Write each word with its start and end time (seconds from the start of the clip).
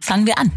Fangen 0.00 0.24
wir 0.24 0.38
an. 0.38 0.52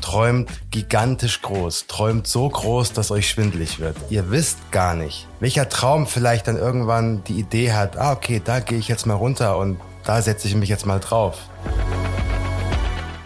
Träumt 0.00 0.48
gigantisch 0.70 1.42
groß, 1.42 1.86
träumt 1.88 2.26
so 2.26 2.48
groß, 2.48 2.94
dass 2.94 3.10
euch 3.10 3.28
schwindlig 3.28 3.78
wird. 3.78 3.94
Ihr 4.08 4.30
wisst 4.30 4.72
gar 4.72 4.94
nicht, 4.94 5.28
welcher 5.40 5.68
Traum 5.68 6.06
vielleicht 6.06 6.48
dann 6.48 6.56
irgendwann 6.56 7.22
die 7.24 7.38
Idee 7.38 7.72
hat, 7.72 7.98
ah 7.98 8.12
okay, 8.12 8.40
da 8.42 8.60
gehe 8.60 8.78
ich 8.78 8.88
jetzt 8.88 9.04
mal 9.04 9.12
runter 9.12 9.58
und 9.58 9.78
da 10.04 10.22
setze 10.22 10.48
ich 10.48 10.54
mich 10.54 10.70
jetzt 10.70 10.86
mal 10.86 11.00
drauf. 11.00 11.38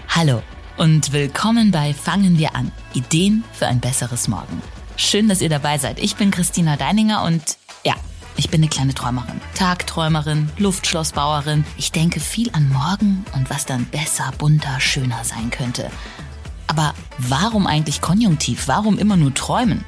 Hallo 0.09 0.43
und 0.79 1.13
willkommen 1.13 1.71
bei 1.71 1.95
Fangen 1.95 2.39
wir 2.39 2.57
an. 2.57 2.73
Ideen 2.93 3.45
für 3.53 3.69
ein 3.69 3.79
besseres 3.79 4.27
Morgen. 4.27 4.61
Schön, 4.97 5.29
dass 5.29 5.41
ihr 5.41 5.49
dabei 5.49 5.79
seid. 5.79 6.01
Ich 6.01 6.17
bin 6.17 6.33
Christina 6.33 6.77
Deininger 6.77 7.23
und 7.23 7.57
ich 8.37 8.51
bin 8.51 8.61
eine 8.61 8.69
kleine 8.69 8.95
Träumerin. 8.95 9.41
Tagträumerin, 9.55 10.51
Luftschlossbauerin. 10.59 11.65
Ich 11.77 11.93
denke 11.93 12.21
viel 12.21 12.51
an 12.53 12.69
morgen 12.71 13.25
und 13.35 13.51
was 13.51 13.67
dann 13.67 13.85
besser, 13.87 14.31
bunter, 14.39 14.81
schöner 14.81 15.25
sein 15.25 15.51
könnte. 15.51 15.91
Aber 16.67 16.95
warum 17.19 17.67
eigentlich 17.67 18.01
Konjunktiv? 18.01 18.69
Warum 18.69 18.99
immer 18.99 19.17
nur 19.17 19.35
träumen? 19.35 19.85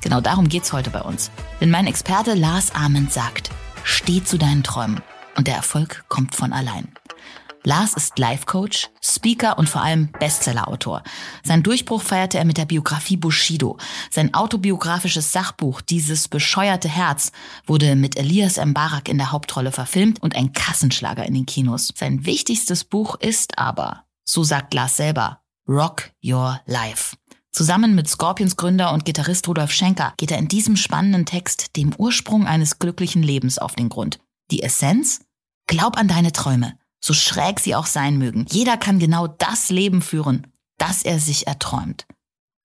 Genau 0.00 0.20
darum 0.20 0.48
geht's 0.48 0.72
heute 0.72 0.90
bei 0.90 1.00
uns. 1.00 1.30
Denn 1.60 1.70
mein 1.70 1.86
Experte 1.86 2.34
Lars 2.34 2.74
Ament 2.74 3.12
sagt, 3.12 3.50
steh 3.84 4.22
zu 4.22 4.38
deinen 4.38 4.62
Träumen 4.62 5.00
und 5.36 5.46
der 5.46 5.54
Erfolg 5.54 6.04
kommt 6.08 6.34
von 6.34 6.52
allein. 6.52 6.88
Lars 7.66 7.94
ist 7.94 8.18
Life-Coach, 8.18 8.90
Speaker 9.02 9.58
und 9.58 9.70
vor 9.70 9.80
allem 9.80 10.12
Bestseller-Autor. 10.12 11.02
Sein 11.42 11.62
Durchbruch 11.62 12.02
feierte 12.02 12.36
er 12.36 12.44
mit 12.44 12.58
der 12.58 12.66
Biografie 12.66 13.16
Bushido. 13.16 13.78
Sein 14.10 14.34
autobiografisches 14.34 15.32
Sachbuch 15.32 15.80
Dieses 15.80 16.28
bescheuerte 16.28 16.90
Herz 16.90 17.32
wurde 17.66 17.96
mit 17.96 18.18
Elias 18.18 18.62
Mbarak 18.62 19.08
in 19.08 19.16
der 19.16 19.32
Hauptrolle 19.32 19.72
verfilmt 19.72 20.22
und 20.22 20.36
ein 20.36 20.52
Kassenschlager 20.52 21.24
in 21.24 21.32
den 21.32 21.46
Kinos. 21.46 21.90
Sein 21.96 22.26
wichtigstes 22.26 22.84
Buch 22.84 23.14
ist 23.18 23.58
aber, 23.58 24.04
so 24.24 24.44
sagt 24.44 24.74
Lars 24.74 24.98
selber, 24.98 25.40
Rock 25.66 26.10
Your 26.22 26.60
Life. 26.66 27.16
Zusammen 27.50 27.94
mit 27.94 28.10
Scorpions 28.10 28.56
Gründer 28.56 28.92
und 28.92 29.06
Gitarrist 29.06 29.48
Rudolf 29.48 29.72
Schenker 29.72 30.12
geht 30.18 30.32
er 30.32 30.38
in 30.38 30.48
diesem 30.48 30.76
spannenden 30.76 31.24
Text 31.24 31.76
dem 31.76 31.94
Ursprung 31.96 32.46
eines 32.46 32.78
glücklichen 32.78 33.22
Lebens 33.22 33.58
auf 33.58 33.74
den 33.74 33.88
Grund. 33.88 34.18
Die 34.50 34.62
Essenz? 34.62 35.20
Glaub 35.66 35.96
an 35.96 36.08
deine 36.08 36.32
Träume 36.32 36.74
so 37.04 37.12
schräg 37.12 37.60
sie 37.60 37.74
auch 37.74 37.84
sein 37.84 38.16
mögen. 38.16 38.46
Jeder 38.48 38.78
kann 38.78 38.98
genau 38.98 39.26
das 39.26 39.68
Leben 39.68 40.00
führen, 40.00 40.46
das 40.78 41.02
er 41.02 41.20
sich 41.20 41.46
erträumt. 41.46 42.06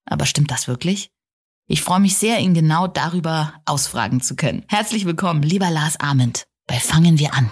Aber 0.06 0.26
stimmt 0.26 0.50
das 0.50 0.68
wirklich? 0.68 1.12
Ich 1.68 1.82
freue 1.82 2.00
mich 2.00 2.16
sehr, 2.16 2.40
ihn 2.40 2.54
genau 2.54 2.88
darüber 2.88 3.54
ausfragen 3.66 4.22
zu 4.22 4.38
können. 4.38 4.64
Herzlich 4.70 5.06
willkommen, 5.06 5.44
lieber 5.44 5.70
Lars 5.70 6.00
Ament, 6.00 6.48
bei 6.68 6.80
Fangen 6.80 7.20
wir 7.20 7.34
an. 7.34 7.52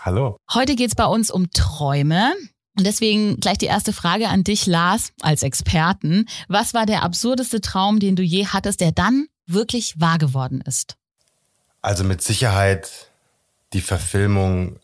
Hallo. 0.00 0.38
Heute 0.52 0.76
geht's 0.76 0.94
bei 0.94 1.06
uns 1.06 1.30
um 1.30 1.50
Träume. 1.50 2.32
Und 2.76 2.86
deswegen 2.86 3.40
gleich 3.40 3.58
die 3.58 3.66
erste 3.66 3.92
Frage 3.92 4.28
an 4.28 4.44
dich, 4.44 4.66
Lars, 4.66 5.10
als 5.20 5.42
Experten. 5.42 6.26
Was 6.46 6.74
war 6.74 6.86
der 6.86 7.02
absurdeste 7.02 7.60
Traum, 7.60 7.98
den 7.98 8.14
du 8.14 8.22
je 8.22 8.46
hattest, 8.46 8.80
der 8.80 8.92
dann 8.92 9.26
wirklich 9.46 10.00
wahr 10.00 10.18
geworden 10.18 10.60
ist? 10.60 10.96
Also 11.82 12.04
mit 12.04 12.22
Sicherheit 12.22 13.08
die 13.72 13.80
Verfilmung 13.80 14.78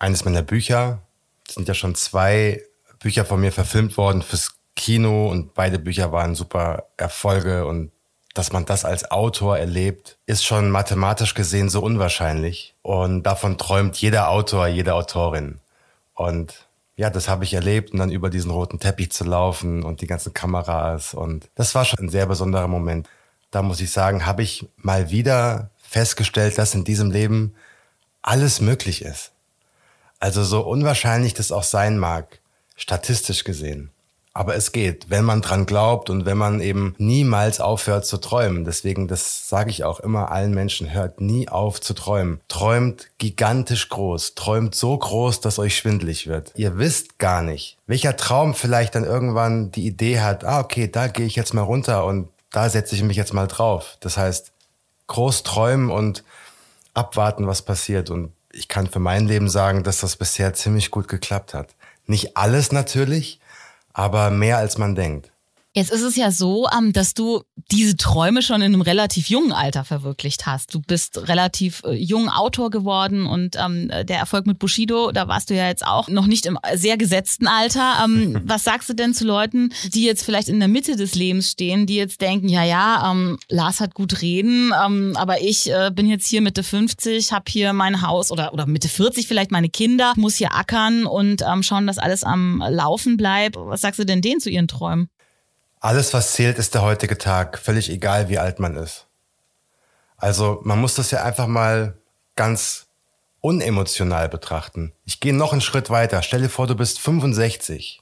eines 0.00 0.24
meiner 0.24 0.42
Bücher. 0.42 1.00
Es 1.46 1.54
sind 1.54 1.68
ja 1.68 1.74
schon 1.74 1.94
zwei 1.94 2.62
Bücher 2.98 3.24
von 3.24 3.40
mir 3.40 3.52
verfilmt 3.52 3.96
worden 3.96 4.22
fürs 4.22 4.54
Kino 4.74 5.28
und 5.30 5.54
beide 5.54 5.78
Bücher 5.78 6.10
waren 6.12 6.34
super 6.34 6.84
Erfolge 6.96 7.66
und 7.66 7.92
dass 8.38 8.52
man 8.52 8.64
das 8.64 8.84
als 8.84 9.10
Autor 9.10 9.58
erlebt, 9.58 10.16
ist 10.26 10.44
schon 10.44 10.70
mathematisch 10.70 11.34
gesehen 11.34 11.68
so 11.68 11.82
unwahrscheinlich. 11.82 12.74
Und 12.82 13.24
davon 13.24 13.58
träumt 13.58 13.96
jeder 13.96 14.30
Autor, 14.30 14.68
jede 14.68 14.94
Autorin. 14.94 15.58
Und 16.14 16.68
ja, 16.96 17.10
das 17.10 17.28
habe 17.28 17.42
ich 17.42 17.52
erlebt 17.54 17.92
und 17.92 17.98
dann 17.98 18.12
über 18.12 18.30
diesen 18.30 18.52
roten 18.52 18.78
Teppich 18.78 19.10
zu 19.10 19.24
laufen 19.24 19.82
und 19.82 20.02
die 20.02 20.06
ganzen 20.06 20.34
Kameras. 20.34 21.14
Und 21.14 21.48
das 21.56 21.74
war 21.74 21.84
schon 21.84 21.98
ein 21.98 22.08
sehr 22.10 22.26
besonderer 22.26 22.68
Moment. 22.68 23.08
Da 23.50 23.62
muss 23.62 23.80
ich 23.80 23.90
sagen, 23.90 24.24
habe 24.24 24.44
ich 24.44 24.68
mal 24.76 25.10
wieder 25.10 25.70
festgestellt, 25.82 26.58
dass 26.58 26.74
in 26.74 26.84
diesem 26.84 27.10
Leben 27.10 27.56
alles 28.22 28.60
möglich 28.60 29.02
ist. 29.02 29.32
Also 30.20 30.44
so 30.44 30.60
unwahrscheinlich 30.60 31.34
das 31.34 31.50
auch 31.50 31.64
sein 31.64 31.98
mag, 31.98 32.38
statistisch 32.76 33.42
gesehen. 33.42 33.90
Aber 34.34 34.54
es 34.54 34.72
geht, 34.72 35.10
wenn 35.10 35.24
man 35.24 35.42
dran 35.42 35.66
glaubt 35.66 36.10
und 36.10 36.24
wenn 36.24 36.38
man 36.38 36.60
eben 36.60 36.94
niemals 36.98 37.60
aufhört 37.60 38.06
zu 38.06 38.18
träumen. 38.18 38.64
Deswegen, 38.64 39.08
das 39.08 39.48
sage 39.48 39.70
ich 39.70 39.84
auch 39.84 40.00
immer 40.00 40.30
allen 40.30 40.54
Menschen, 40.54 40.92
hört 40.92 41.20
nie 41.20 41.48
auf 41.48 41.80
zu 41.80 41.94
träumen. 41.94 42.40
Träumt 42.48 43.08
gigantisch 43.18 43.88
groß, 43.88 44.34
träumt 44.34 44.74
so 44.74 44.96
groß, 44.96 45.40
dass 45.40 45.58
euch 45.58 45.76
schwindlig 45.76 46.26
wird. 46.28 46.52
Ihr 46.54 46.78
wisst 46.78 47.18
gar 47.18 47.42
nicht, 47.42 47.78
welcher 47.86 48.16
Traum 48.16 48.54
vielleicht 48.54 48.94
dann 48.94 49.04
irgendwann 49.04 49.72
die 49.72 49.86
Idee 49.86 50.20
hat, 50.20 50.44
ah 50.44 50.60
okay, 50.60 50.88
da 50.88 51.08
gehe 51.08 51.26
ich 51.26 51.36
jetzt 51.36 51.54
mal 51.54 51.62
runter 51.62 52.04
und 52.04 52.28
da 52.50 52.68
setze 52.68 52.94
ich 52.94 53.02
mich 53.02 53.16
jetzt 53.16 53.34
mal 53.34 53.46
drauf. 53.46 53.96
Das 54.00 54.16
heißt, 54.16 54.52
groß 55.06 55.42
träumen 55.42 55.90
und 55.90 56.22
abwarten, 56.94 57.46
was 57.46 57.62
passiert. 57.62 58.10
Und 58.10 58.32
ich 58.52 58.68
kann 58.68 58.86
für 58.86 58.98
mein 59.00 59.26
Leben 59.26 59.48
sagen, 59.48 59.82
dass 59.82 60.00
das 60.00 60.16
bisher 60.16 60.54
ziemlich 60.54 60.90
gut 60.90 61.08
geklappt 61.08 61.54
hat. 61.54 61.68
Nicht 62.06 62.36
alles 62.36 62.72
natürlich, 62.72 63.40
aber 63.92 64.30
mehr 64.30 64.58
als 64.58 64.78
man 64.78 64.94
denkt. 64.94 65.32
Jetzt 65.74 65.92
ist 65.92 66.02
es 66.02 66.16
ja 66.16 66.30
so, 66.30 66.66
ähm, 66.76 66.92
dass 66.92 67.12
du 67.12 67.42
diese 67.70 67.96
Träume 67.96 68.40
schon 68.42 68.62
in 68.62 68.72
einem 68.72 68.80
relativ 68.80 69.28
jungen 69.28 69.52
Alter 69.52 69.84
verwirklicht 69.84 70.46
hast. 70.46 70.74
Du 70.74 70.80
bist 70.80 71.28
relativ 71.28 71.82
äh, 71.84 71.92
jung 71.92 72.30
Autor 72.30 72.70
geworden 72.70 73.26
und 73.26 73.56
ähm, 73.56 73.88
der 73.88 74.18
Erfolg 74.18 74.46
mit 74.46 74.58
Bushido, 74.58 75.12
da 75.12 75.28
warst 75.28 75.50
du 75.50 75.54
ja 75.54 75.68
jetzt 75.68 75.86
auch 75.86 76.08
noch 76.08 76.26
nicht 76.26 76.46
im 76.46 76.58
sehr 76.74 76.96
gesetzten 76.96 77.46
Alter. 77.46 78.02
Ähm, 78.02 78.40
was 78.44 78.64
sagst 78.64 78.88
du 78.88 78.94
denn 78.94 79.12
zu 79.12 79.26
Leuten, 79.26 79.68
die 79.92 80.04
jetzt 80.04 80.24
vielleicht 80.24 80.48
in 80.48 80.58
der 80.58 80.68
Mitte 80.68 80.96
des 80.96 81.14
Lebens 81.14 81.50
stehen, 81.50 81.86
die 81.86 81.96
jetzt 81.96 82.22
denken, 82.22 82.48
ja, 82.48 82.64
ja, 82.64 83.14
Lars 83.48 83.80
hat 83.80 83.94
gut 83.94 84.22
reden, 84.22 84.72
aber 84.72 85.40
ich 85.40 85.70
äh, 85.70 85.90
bin 85.92 86.08
jetzt 86.08 86.26
hier 86.26 86.40
Mitte 86.40 86.62
50, 86.62 87.32
habe 87.32 87.44
hier 87.48 87.72
mein 87.72 88.02
Haus 88.02 88.30
oder, 88.30 88.52
oder 88.52 88.66
Mitte 88.66 88.88
40 88.88 89.26
vielleicht 89.26 89.50
meine 89.50 89.68
Kinder, 89.68 90.12
muss 90.16 90.36
hier 90.36 90.54
ackern 90.54 91.06
und 91.06 91.44
schauen, 91.60 91.86
dass 91.86 91.98
alles 91.98 92.24
am 92.24 92.62
Laufen 92.68 93.16
bleibt. 93.16 93.56
Was 93.56 93.80
sagst 93.80 93.98
du 93.98 94.04
denn 94.04 94.20
denen 94.20 94.40
zu 94.40 94.50
ihren 94.50 94.68
Träumen? 94.68 95.08
Alles, 95.80 96.12
was 96.12 96.32
zählt, 96.32 96.58
ist 96.58 96.74
der 96.74 96.82
heutige 96.82 97.18
Tag, 97.18 97.58
völlig 97.58 97.88
egal, 97.90 98.28
wie 98.28 98.38
alt 98.38 98.58
man 98.58 98.76
ist. 98.76 99.06
Also 100.16 100.60
man 100.64 100.80
muss 100.80 100.94
das 100.94 101.12
ja 101.12 101.22
einfach 101.22 101.46
mal 101.46 101.96
ganz 102.34 102.86
unemotional 103.40 104.28
betrachten. 104.28 104.92
Ich 105.04 105.20
gehe 105.20 105.34
noch 105.34 105.52
einen 105.52 105.60
Schritt 105.60 105.90
weiter. 105.90 106.22
Stell 106.22 106.42
dir 106.42 106.48
vor, 106.48 106.66
du 106.66 106.74
bist 106.74 106.98
65 106.98 108.00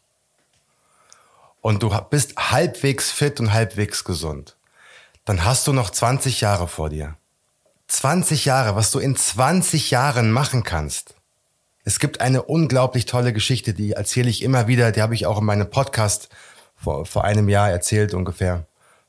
und 1.60 1.82
du 1.82 1.90
bist 2.10 2.36
halbwegs 2.38 3.10
fit 3.10 3.40
und 3.40 3.52
halbwegs 3.52 4.04
gesund. 4.04 4.56
Dann 5.26 5.44
hast 5.44 5.66
du 5.66 5.72
noch 5.72 5.90
20 5.90 6.40
Jahre 6.40 6.68
vor 6.68 6.88
dir. 6.88 7.16
20 7.88 8.46
Jahre, 8.46 8.76
was 8.76 8.90
du 8.90 8.98
in 8.98 9.14
20 9.14 9.90
Jahren 9.90 10.32
machen 10.32 10.62
kannst. 10.62 11.14
Es 11.84 12.00
gibt 12.00 12.20
eine 12.20 12.42
unglaublich 12.42 13.04
tolle 13.04 13.32
Geschichte, 13.32 13.74
die 13.74 13.92
erzähle 13.92 14.30
ich 14.30 14.42
immer 14.42 14.66
wieder, 14.66 14.90
die 14.90 15.02
habe 15.02 15.14
ich 15.14 15.26
auch 15.26 15.38
in 15.38 15.44
meinem 15.44 15.70
Podcast 15.70 16.30
vor, 16.76 17.06
vor 17.06 17.24
einem 17.24 17.48
Jahr 17.48 17.70
erzählt 17.70 18.14
ungefähr, 18.14 18.64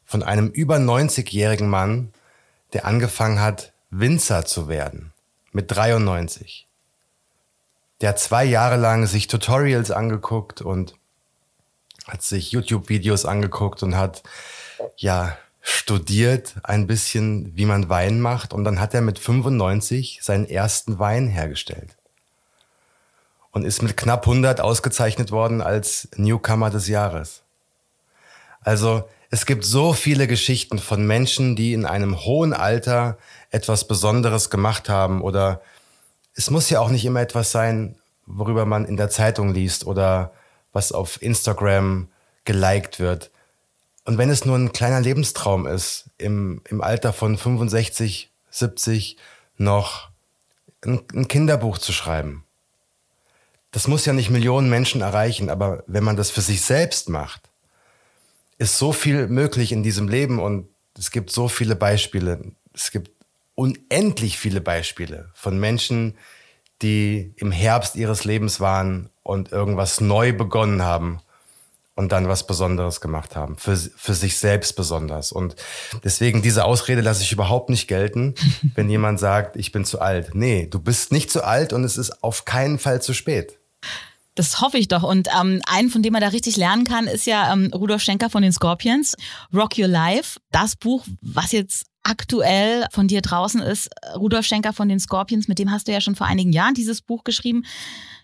von 0.06 0.24
einem 0.24 0.50
über 0.50 0.78
90-jährigen 0.78 1.70
Mann, 1.70 2.14
der 2.74 2.86
angefangen 2.86 3.40
hat, 3.40 3.72
Winzer 3.90 4.46
zu 4.46 4.68
werden. 4.68 5.12
Mit 5.52 5.76
93. 5.76 6.66
Der 8.02 8.10
hat 8.10 8.20
zwei 8.20 8.46
Jahre 8.46 8.78
lang 8.78 9.06
sich 9.08 9.28
Tutorials 9.28 9.92
angeguckt 9.92 10.62
und 10.62 10.94
hat 12.08 12.22
sich 12.22 12.52
YouTube-Videos 12.52 13.26
angeguckt 13.26 13.84
und 13.84 13.96
hat, 13.96 14.24
ja, 14.96 15.38
studiert 15.62 16.56
ein 16.64 16.88
bisschen, 16.88 17.56
wie 17.58 17.66
man 17.66 17.90
Wein 17.90 18.22
macht. 18.22 18.54
Und 18.54 18.64
dann 18.64 18.80
hat 18.80 18.94
er 18.94 19.02
mit 19.02 19.20
95 19.20 20.20
seinen 20.22 20.46
ersten 20.46 21.00
Wein 21.00 21.28
hergestellt. 21.28 21.98
Und 23.52 23.66
ist 23.66 23.82
mit 23.82 23.98
knapp 23.98 24.28
100 24.28 24.62
ausgezeichnet 24.62 25.32
worden 25.32 25.62
als 25.62 26.08
Newcomer 26.16 26.70
des 26.70 26.88
Jahres. 26.88 27.42
Also 28.68 29.08
Es 29.30 29.46
gibt 29.46 29.64
so 29.64 29.94
viele 29.94 30.28
Geschichten 30.28 30.78
von 30.78 31.06
Menschen, 31.08 31.56
die 31.56 31.72
in 31.72 31.86
einem 31.86 32.26
hohen 32.26 32.54
Alter 32.54 33.18
etwas 33.50 33.88
Besonderes 33.88 34.50
gemacht 34.50 34.90
haben 34.90 35.22
oder 35.22 35.62
es 36.34 36.50
muss 36.50 36.70
ja 36.70 36.82
auch 36.82 36.90
nicht 36.90 37.06
immer 37.06 37.22
etwas 37.22 37.52
sein, 37.52 37.96
worüber 38.26 38.66
man 38.66 38.86
in 38.86 38.98
der 38.98 39.10
Zeitung 39.10 39.54
liest 39.54 39.86
oder 39.86 40.34
was 40.74 40.92
auf 40.92 41.22
Instagram 41.22 42.10
geliked 42.44 43.00
wird. 43.00 43.32
Und 44.06 44.18
wenn 44.18 44.30
es 44.30 44.46
nur 44.46 44.58
ein 44.58 44.74
kleiner 44.74 45.02
Lebenstraum 45.02 45.66
ist, 45.66 46.06
im, 46.18 46.62
im 46.70 46.82
Alter 46.82 47.12
von 47.14 47.38
65, 47.38 48.30
70 48.52 49.18
noch 49.58 50.10
ein, 50.86 51.02
ein 51.14 51.28
Kinderbuch 51.28 51.78
zu 51.78 51.94
schreiben. 51.94 52.44
Das 53.72 53.88
muss 53.88 54.06
ja 54.06 54.14
nicht 54.14 54.30
Millionen 54.30 54.70
Menschen 54.70 55.02
erreichen, 55.02 55.50
aber 55.50 55.84
wenn 55.88 56.04
man 56.04 56.18
das 56.18 56.32
für 56.32 56.42
sich 56.42 56.62
selbst 56.62 57.10
macht, 57.10 57.42
ist 58.58 58.78
so 58.78 58.92
viel 58.92 59.28
möglich 59.28 59.72
in 59.72 59.84
diesem 59.84 60.08
Leben 60.08 60.40
und 60.40 60.68
es 60.98 61.12
gibt 61.12 61.32
so 61.32 61.48
viele 61.48 61.76
Beispiele. 61.76 62.52
Es 62.74 62.92
gibt 62.92 63.12
unendlich 63.56 64.38
viele 64.38 64.62
Beispiele 64.62 65.30
von 65.34 65.60
Menschen, 65.60 66.16
die 66.82 67.34
im 67.38 67.52
Herbst 67.52 67.96
ihres 67.96 68.24
Lebens 68.24 68.60
waren 68.60 69.10
und 69.24 69.52
irgendwas 69.52 70.00
neu 70.00 70.34
begonnen 70.34 70.84
haben 70.84 71.22
und 71.96 72.12
dann 72.12 72.28
was 72.28 72.46
Besonderes 72.46 73.02
gemacht 73.02 73.36
haben. 73.36 73.58
Für, 73.58 73.76
für 73.76 74.14
sich 74.14 74.38
selbst 74.38 74.76
besonders. 74.76 75.32
Und 75.32 75.56
deswegen 76.04 76.44
diese 76.44 76.64
Ausrede 76.64 77.02
lasse 77.02 77.24
ich 77.24 77.32
überhaupt 77.32 77.70
nicht 77.70 77.88
gelten, 77.88 78.36
wenn 78.76 78.90
jemand 78.90 79.20
sagt, 79.20 79.56
ich 79.56 79.72
bin 79.72 79.84
zu 79.86 80.00
alt. 80.00 80.36
Nee, 80.36 80.68
du 80.68 80.80
bist 80.80 81.12
nicht 81.12 81.32
zu 81.32 81.44
alt 81.44 81.74
und 81.74 81.84
es 81.84 81.98
ist 81.98 82.24
auf 82.24 82.46
keinen 82.46 82.78
Fall 82.78 83.02
zu 83.02 83.14
spät. 83.14 83.58
Das 84.38 84.62
hoffe 84.62 84.78
ich 84.78 84.88
doch. 84.88 85.02
Und 85.02 85.28
ähm, 85.38 85.62
einen, 85.68 85.90
von 85.90 86.04
dem 86.04 86.14
man 86.14 86.22
da 86.22 86.28
richtig 86.28 86.58
lernen 86.58 86.84
kann, 86.84 87.08
ist 87.08 87.26
ja 87.26 87.52
ähm, 87.52 87.72
Rudolf 87.74 88.04
Schenker 88.04 88.30
von 88.30 88.44
den 88.44 88.54
Scorpions. 88.54 89.16
Rock 89.52 89.80
Your 89.80 89.88
Life. 89.88 90.40
Das 90.52 90.76
Buch, 90.76 91.06
was 91.22 91.52
jetzt 91.52 91.86
aktuell 92.04 92.86
von 92.92 93.08
dir 93.08 93.22
draußen 93.22 93.62
ist, 93.62 93.90
Rudolf 94.16 94.46
Schenker 94.46 94.74
von 94.74 94.88
den 94.90 95.00
Scorpions, 95.00 95.48
mit 95.48 95.58
dem 95.58 95.72
hast 95.72 95.88
du 95.88 95.92
ja 95.92 96.02
schon 96.02 96.16
vor 96.16 96.28
einigen 96.28 96.54
Jahren 96.54 96.76
dieses 96.76 97.02
Buch 97.02 97.24
geschrieben. 97.24 97.66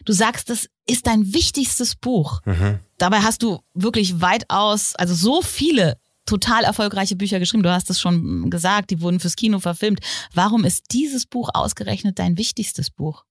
Du 0.06 0.14
sagst, 0.14 0.52
das 0.52 0.70
ist 0.86 1.08
dein 1.08 1.34
wichtigstes 1.34 1.96
Buch. 1.96 2.42
Mhm. 2.46 2.80
Dabei 3.00 3.22
hast 3.22 3.42
du 3.42 3.62
wirklich 3.74 4.22
weitaus, 4.22 4.96
also 4.96 5.16
so 5.16 5.42
viele 5.42 5.98
total 6.28 6.64
erfolgreiche 6.64 7.16
Bücher 7.16 7.40
geschrieben. 7.40 7.64
Du 7.64 7.72
hast 7.72 7.90
es 7.90 8.00
schon 8.00 8.52
gesagt, 8.52 8.92
die 8.92 9.02
wurden 9.02 9.20
fürs 9.20 9.36
Kino 9.36 9.60
verfilmt. 9.60 10.00
Warum 10.34 10.64
ist 10.64 10.86
dieses 10.92 11.26
Buch 11.26 11.50
ausgerechnet 11.54 12.20
dein 12.20 12.38
wichtigstes 12.38 12.92
Buch? 12.92 13.26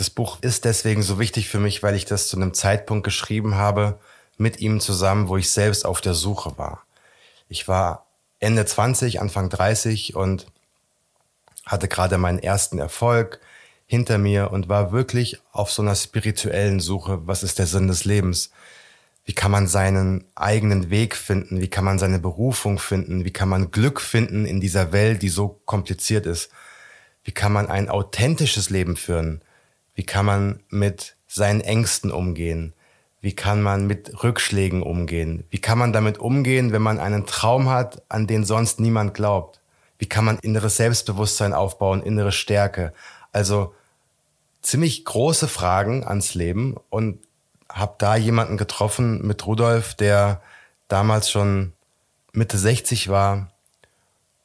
Das 0.00 0.08
Buch 0.08 0.38
ist 0.40 0.64
deswegen 0.64 1.02
so 1.02 1.18
wichtig 1.18 1.50
für 1.50 1.58
mich, 1.58 1.82
weil 1.82 1.94
ich 1.94 2.06
das 2.06 2.26
zu 2.26 2.38
einem 2.38 2.54
Zeitpunkt 2.54 3.04
geschrieben 3.04 3.56
habe 3.56 3.98
mit 4.38 4.58
ihm 4.58 4.80
zusammen, 4.80 5.28
wo 5.28 5.36
ich 5.36 5.50
selbst 5.50 5.84
auf 5.84 6.00
der 6.00 6.14
Suche 6.14 6.56
war. 6.56 6.86
Ich 7.50 7.68
war 7.68 8.06
Ende 8.38 8.64
20, 8.64 9.20
Anfang 9.20 9.50
30 9.50 10.16
und 10.16 10.46
hatte 11.66 11.86
gerade 11.86 12.16
meinen 12.16 12.38
ersten 12.38 12.78
Erfolg 12.78 13.40
hinter 13.84 14.16
mir 14.16 14.52
und 14.52 14.70
war 14.70 14.90
wirklich 14.90 15.38
auf 15.52 15.70
so 15.70 15.82
einer 15.82 15.96
spirituellen 15.96 16.80
Suche, 16.80 17.26
was 17.26 17.42
ist 17.42 17.58
der 17.58 17.66
Sinn 17.66 17.86
des 17.86 18.06
Lebens? 18.06 18.52
Wie 19.26 19.34
kann 19.34 19.50
man 19.50 19.66
seinen 19.66 20.24
eigenen 20.34 20.88
Weg 20.88 21.14
finden? 21.14 21.60
Wie 21.60 21.68
kann 21.68 21.84
man 21.84 21.98
seine 21.98 22.20
Berufung 22.20 22.78
finden? 22.78 23.26
Wie 23.26 23.34
kann 23.34 23.50
man 23.50 23.70
Glück 23.70 24.00
finden 24.00 24.46
in 24.46 24.62
dieser 24.62 24.92
Welt, 24.92 25.20
die 25.20 25.28
so 25.28 25.60
kompliziert 25.66 26.24
ist? 26.24 26.48
Wie 27.22 27.32
kann 27.32 27.52
man 27.52 27.68
ein 27.68 27.90
authentisches 27.90 28.70
Leben 28.70 28.96
führen? 28.96 29.42
Wie 30.00 30.06
kann 30.06 30.24
man 30.24 30.60
mit 30.70 31.14
seinen 31.28 31.60
Ängsten 31.60 32.10
umgehen? 32.10 32.72
Wie 33.20 33.36
kann 33.36 33.60
man 33.60 33.86
mit 33.86 34.24
Rückschlägen 34.24 34.82
umgehen? 34.82 35.44
Wie 35.50 35.58
kann 35.58 35.76
man 35.76 35.92
damit 35.92 36.16
umgehen, 36.16 36.72
wenn 36.72 36.80
man 36.80 36.98
einen 36.98 37.26
Traum 37.26 37.68
hat, 37.68 38.00
an 38.08 38.26
den 38.26 38.46
sonst 38.46 38.80
niemand 38.80 39.12
glaubt? 39.12 39.60
Wie 39.98 40.06
kann 40.06 40.24
man 40.24 40.38
inneres 40.38 40.78
Selbstbewusstsein 40.78 41.52
aufbauen, 41.52 42.02
innere 42.02 42.32
Stärke? 42.32 42.94
Also 43.30 43.74
ziemlich 44.62 45.04
große 45.04 45.48
Fragen 45.48 46.02
ans 46.02 46.32
Leben 46.32 46.78
und 46.88 47.18
habe 47.68 47.96
da 47.98 48.16
jemanden 48.16 48.56
getroffen 48.56 49.20
mit 49.26 49.46
Rudolf, 49.46 49.92
der 49.96 50.40
damals 50.88 51.30
schon 51.30 51.74
Mitte 52.32 52.56
60 52.56 53.10
war 53.10 53.50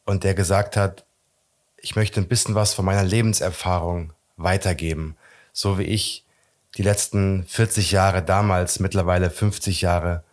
und 0.03 0.25
der 0.25 0.33
gesagt 0.33 0.75
hat, 0.75 1.05
ich 1.77 1.95
möchte 1.95 2.19
ein 2.19 2.27
bisschen 2.27 2.55
was 2.55 2.73
von 2.73 2.83
meiner 2.83 3.05
Lebenserfahrung 3.05 4.11
weitergeben 4.35 5.15
so 5.55 5.79
wie 5.79 5.83
ich 5.83 6.25
die 6.77 6.83
letzten 6.83 7.45
40 7.45 7.91
Jahre 7.91 8.21
damals, 8.21 8.79
mittlerweile 8.79 9.31
50 9.31 9.81
Jahre 9.81 10.23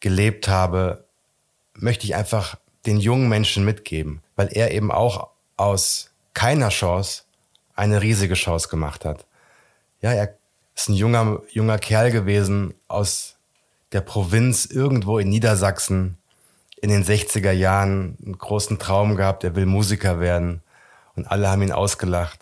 gelebt 0.00 0.48
habe, 0.48 1.04
möchte 1.74 2.04
ich 2.04 2.16
einfach 2.16 2.56
den 2.84 2.98
jungen 2.98 3.28
Menschen 3.28 3.64
mitgeben, 3.64 4.22
weil 4.34 4.48
er 4.48 4.72
eben 4.72 4.90
auch 4.90 5.28
aus 5.56 6.10
keiner 6.34 6.68
Chance 6.68 7.22
eine 7.76 8.02
riesige 8.02 8.34
Chance 8.34 8.68
gemacht 8.68 9.04
hat. 9.04 9.24
Ja, 10.02 10.12
er 10.12 10.34
ist 10.74 10.88
ein 10.88 10.94
junger, 10.94 11.42
junger 11.50 11.78
Kerl 11.78 12.10
gewesen 12.10 12.74
aus 12.88 13.36
der 13.92 14.00
Provinz 14.00 14.66
irgendwo 14.66 15.18
in 15.18 15.28
Niedersachsen 15.28 16.18
in 16.82 16.90
den 16.90 17.04
60er 17.04 17.52
Jahren 17.52 18.18
einen 18.24 18.36
großen 18.36 18.78
Traum 18.78 19.14
gehabt, 19.16 19.44
er 19.44 19.54
will 19.54 19.66
Musiker 19.66 20.18
werden. 20.18 20.60
Und 21.14 21.26
alle 21.26 21.48
haben 21.48 21.62
ihn 21.62 21.72
ausgelacht, 21.72 22.40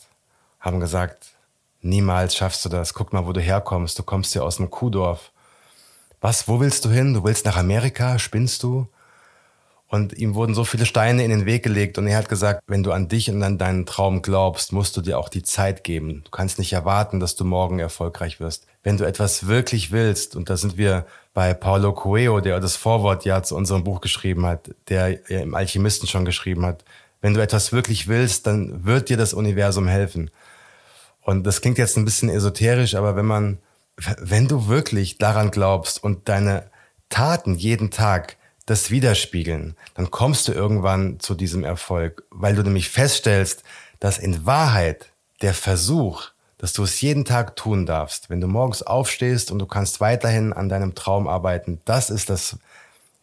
haben 0.58 0.80
gesagt, 0.80 1.33
Niemals 1.84 2.34
schaffst 2.34 2.64
du 2.64 2.70
das. 2.70 2.94
Guck 2.94 3.12
mal, 3.12 3.26
wo 3.26 3.32
du 3.32 3.40
herkommst. 3.40 3.98
Du 3.98 4.02
kommst 4.02 4.34
ja 4.34 4.42
aus 4.42 4.58
einem 4.58 4.70
Kuhdorf. 4.70 5.30
Was, 6.20 6.48
wo 6.48 6.58
willst 6.58 6.84
du 6.86 6.90
hin? 6.90 7.12
Du 7.12 7.24
willst 7.24 7.44
nach 7.44 7.58
Amerika? 7.58 8.18
Spinnst 8.18 8.62
du? 8.62 8.88
Und 9.88 10.14
ihm 10.14 10.34
wurden 10.34 10.54
so 10.54 10.64
viele 10.64 10.86
Steine 10.86 11.22
in 11.22 11.30
den 11.30 11.44
Weg 11.44 11.62
gelegt 11.62 11.98
und 11.98 12.06
er 12.06 12.16
hat 12.16 12.28
gesagt, 12.28 12.62
wenn 12.66 12.82
du 12.82 12.90
an 12.90 13.08
dich 13.08 13.30
und 13.30 13.42
an 13.42 13.58
deinen 13.58 13.84
Traum 13.84 14.22
glaubst, 14.22 14.72
musst 14.72 14.96
du 14.96 15.02
dir 15.02 15.18
auch 15.18 15.28
die 15.28 15.42
Zeit 15.42 15.84
geben. 15.84 16.22
Du 16.24 16.30
kannst 16.30 16.58
nicht 16.58 16.72
erwarten, 16.72 17.20
dass 17.20 17.36
du 17.36 17.44
morgen 17.44 17.78
erfolgreich 17.78 18.40
wirst. 18.40 18.66
Wenn 18.82 18.96
du 18.96 19.04
etwas 19.04 19.46
wirklich 19.46 19.92
willst, 19.92 20.34
und 20.34 20.48
da 20.48 20.56
sind 20.56 20.78
wir 20.78 21.06
bei 21.34 21.52
Paulo 21.52 21.92
Coelho, 21.92 22.40
der 22.40 22.58
das 22.60 22.76
Vorwort 22.76 23.24
ja 23.26 23.42
zu 23.42 23.54
unserem 23.54 23.84
Buch 23.84 24.00
geschrieben 24.00 24.46
hat, 24.46 24.70
der 24.88 25.10
ja 25.30 25.40
im 25.40 25.54
Alchemisten 25.54 26.08
schon 26.08 26.24
geschrieben 26.24 26.64
hat, 26.64 26.82
wenn 27.20 27.34
du 27.34 27.40
etwas 27.40 27.72
wirklich 27.72 28.08
willst, 28.08 28.46
dann 28.46 28.84
wird 28.84 29.10
dir 29.10 29.16
das 29.16 29.34
Universum 29.34 29.86
helfen. 29.86 30.30
Und 31.24 31.44
das 31.44 31.60
klingt 31.60 31.78
jetzt 31.78 31.96
ein 31.96 32.04
bisschen 32.04 32.28
esoterisch, 32.28 32.94
aber 32.94 33.16
wenn 33.16 33.26
man, 33.26 33.58
wenn 34.18 34.46
du 34.46 34.68
wirklich 34.68 35.18
daran 35.18 35.50
glaubst 35.50 36.02
und 36.02 36.28
deine 36.28 36.70
Taten 37.08 37.54
jeden 37.54 37.90
Tag 37.90 38.36
das 38.66 38.90
widerspiegeln, 38.90 39.76
dann 39.94 40.10
kommst 40.10 40.48
du 40.48 40.52
irgendwann 40.52 41.20
zu 41.20 41.34
diesem 41.34 41.64
Erfolg, 41.64 42.24
weil 42.30 42.54
du 42.54 42.62
nämlich 42.62 42.90
feststellst, 42.90 43.62
dass 44.00 44.18
in 44.18 44.46
Wahrheit 44.46 45.10
der 45.42 45.54
Versuch, 45.54 46.28
dass 46.58 46.72
du 46.72 46.82
es 46.84 47.00
jeden 47.00 47.24
Tag 47.24 47.56
tun 47.56 47.84
darfst, 47.86 48.30
wenn 48.30 48.40
du 48.40 48.46
morgens 48.46 48.82
aufstehst 48.82 49.50
und 49.50 49.58
du 49.58 49.66
kannst 49.66 50.00
weiterhin 50.00 50.52
an 50.52 50.68
deinem 50.68 50.94
Traum 50.94 51.28
arbeiten, 51.28 51.80
das 51.84 52.10
ist 52.10 52.30
das 52.30 52.58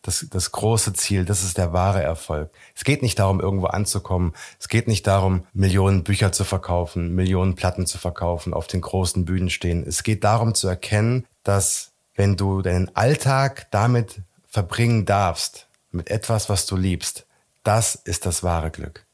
das, 0.01 0.25
das 0.29 0.51
große 0.51 0.93
Ziel, 0.93 1.25
das 1.25 1.43
ist 1.43 1.57
der 1.57 1.73
wahre 1.73 2.01
Erfolg. 2.01 2.51
Es 2.75 2.83
geht 2.83 3.01
nicht 3.01 3.19
darum, 3.19 3.39
irgendwo 3.39 3.67
anzukommen. 3.67 4.33
Es 4.59 4.67
geht 4.67 4.87
nicht 4.87 5.05
darum, 5.07 5.45
Millionen 5.53 6.03
Bücher 6.03 6.31
zu 6.31 6.43
verkaufen, 6.43 7.13
Millionen 7.13 7.55
Platten 7.55 7.85
zu 7.85 7.97
verkaufen, 7.97 8.53
auf 8.53 8.67
den 8.67 8.81
großen 8.81 9.25
Bühnen 9.25 9.49
stehen. 9.49 9.85
Es 9.87 10.03
geht 10.03 10.23
darum 10.23 10.55
zu 10.55 10.67
erkennen, 10.67 11.25
dass 11.43 11.91
wenn 12.15 12.35
du 12.35 12.61
deinen 12.61 12.95
Alltag 12.95 13.67
damit 13.71 14.21
verbringen 14.47 15.05
darfst, 15.05 15.67
mit 15.91 16.09
etwas, 16.09 16.49
was 16.49 16.65
du 16.65 16.75
liebst, 16.75 17.25
das 17.63 17.95
ist 17.95 18.25
das 18.25 18.43
wahre 18.43 18.71
Glück. 18.71 19.05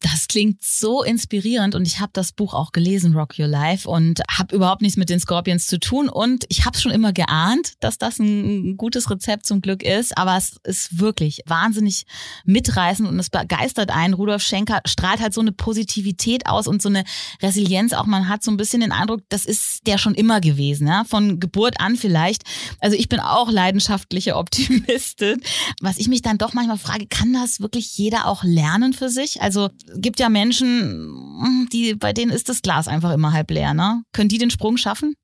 Das 0.00 0.28
klingt 0.28 0.62
so 0.62 1.02
inspirierend 1.02 1.74
und 1.74 1.86
ich 1.86 2.00
habe 2.00 2.10
das 2.12 2.32
Buch 2.32 2.52
auch 2.52 2.72
gelesen, 2.72 3.14
Rock 3.14 3.38
Your 3.38 3.46
Life, 3.46 3.88
und 3.88 4.20
habe 4.30 4.54
überhaupt 4.54 4.82
nichts 4.82 4.98
mit 4.98 5.08
den 5.08 5.20
Scorpions 5.20 5.66
zu 5.68 5.80
tun. 5.80 6.10
Und 6.10 6.44
ich 6.50 6.66
habe 6.66 6.78
schon 6.78 6.92
immer 6.92 7.14
geahnt, 7.14 7.72
dass 7.80 7.96
das 7.96 8.18
ein 8.18 8.76
gutes 8.76 9.10
Rezept 9.10 9.46
zum 9.46 9.62
Glück 9.62 9.82
ist. 9.82 10.16
Aber 10.18 10.36
es 10.36 10.56
ist 10.64 10.98
wirklich 10.98 11.40
wahnsinnig 11.46 12.04
mitreißend 12.44 13.08
und 13.08 13.18
es 13.18 13.30
begeistert 13.30 13.90
einen. 13.90 14.12
Rudolf 14.12 14.42
Schenker 14.42 14.80
strahlt 14.84 15.20
halt 15.20 15.32
so 15.32 15.40
eine 15.40 15.52
Positivität 15.52 16.46
aus 16.46 16.66
und 16.66 16.82
so 16.82 16.90
eine 16.90 17.04
Resilienz. 17.42 17.94
Auch 17.94 18.06
man 18.06 18.28
hat 18.28 18.42
so 18.42 18.50
ein 18.50 18.58
bisschen 18.58 18.80
den 18.80 18.92
Eindruck, 18.92 19.22
das 19.30 19.46
ist 19.46 19.86
der 19.86 19.96
schon 19.96 20.14
immer 20.14 20.42
gewesen, 20.42 20.86
ja? 20.88 21.04
von 21.04 21.40
Geburt 21.40 21.80
an 21.80 21.96
vielleicht. 21.96 22.42
Also 22.80 22.96
ich 22.96 23.08
bin 23.08 23.20
auch 23.20 23.50
leidenschaftliche 23.50 24.36
Optimistin. 24.36 25.40
Was 25.80 25.96
ich 25.96 26.08
mich 26.08 26.20
dann 26.20 26.36
doch 26.36 26.52
manchmal 26.52 26.78
frage, 26.78 27.06
kann 27.06 27.32
das 27.32 27.60
wirklich 27.60 27.96
jeder 27.96 28.26
auch 28.26 28.44
lernen 28.44 28.92
für 28.92 29.08
sich? 29.08 29.40
Also 29.40 29.70
gibt 29.94 30.20
ja 30.20 30.28
Menschen, 30.28 31.68
die, 31.72 31.94
bei 31.94 32.12
denen 32.12 32.30
ist 32.30 32.48
das 32.48 32.62
Glas 32.62 32.88
einfach 32.88 33.12
immer 33.12 33.32
halb 33.32 33.50
leer, 33.50 33.74
ne? 33.74 34.02
Können 34.12 34.28
die 34.28 34.38
den 34.38 34.50
Sprung 34.50 34.76
schaffen? 34.76 35.14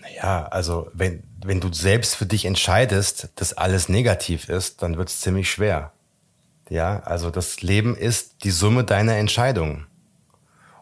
Naja, 0.00 0.46
also 0.46 0.88
wenn, 0.94 1.22
wenn 1.44 1.60
du 1.60 1.72
selbst 1.72 2.16
für 2.16 2.26
dich 2.26 2.44
entscheidest, 2.44 3.28
dass 3.36 3.52
alles 3.52 3.88
negativ 3.88 4.48
ist, 4.48 4.82
dann 4.82 4.96
wird 4.96 5.08
es 5.08 5.20
ziemlich 5.20 5.50
schwer. 5.50 5.92
Ja, 6.68 7.00
also 7.00 7.30
das 7.30 7.62
Leben 7.62 7.96
ist 7.96 8.44
die 8.44 8.50
Summe 8.50 8.84
deiner 8.84 9.16
Entscheidungen. 9.16 9.86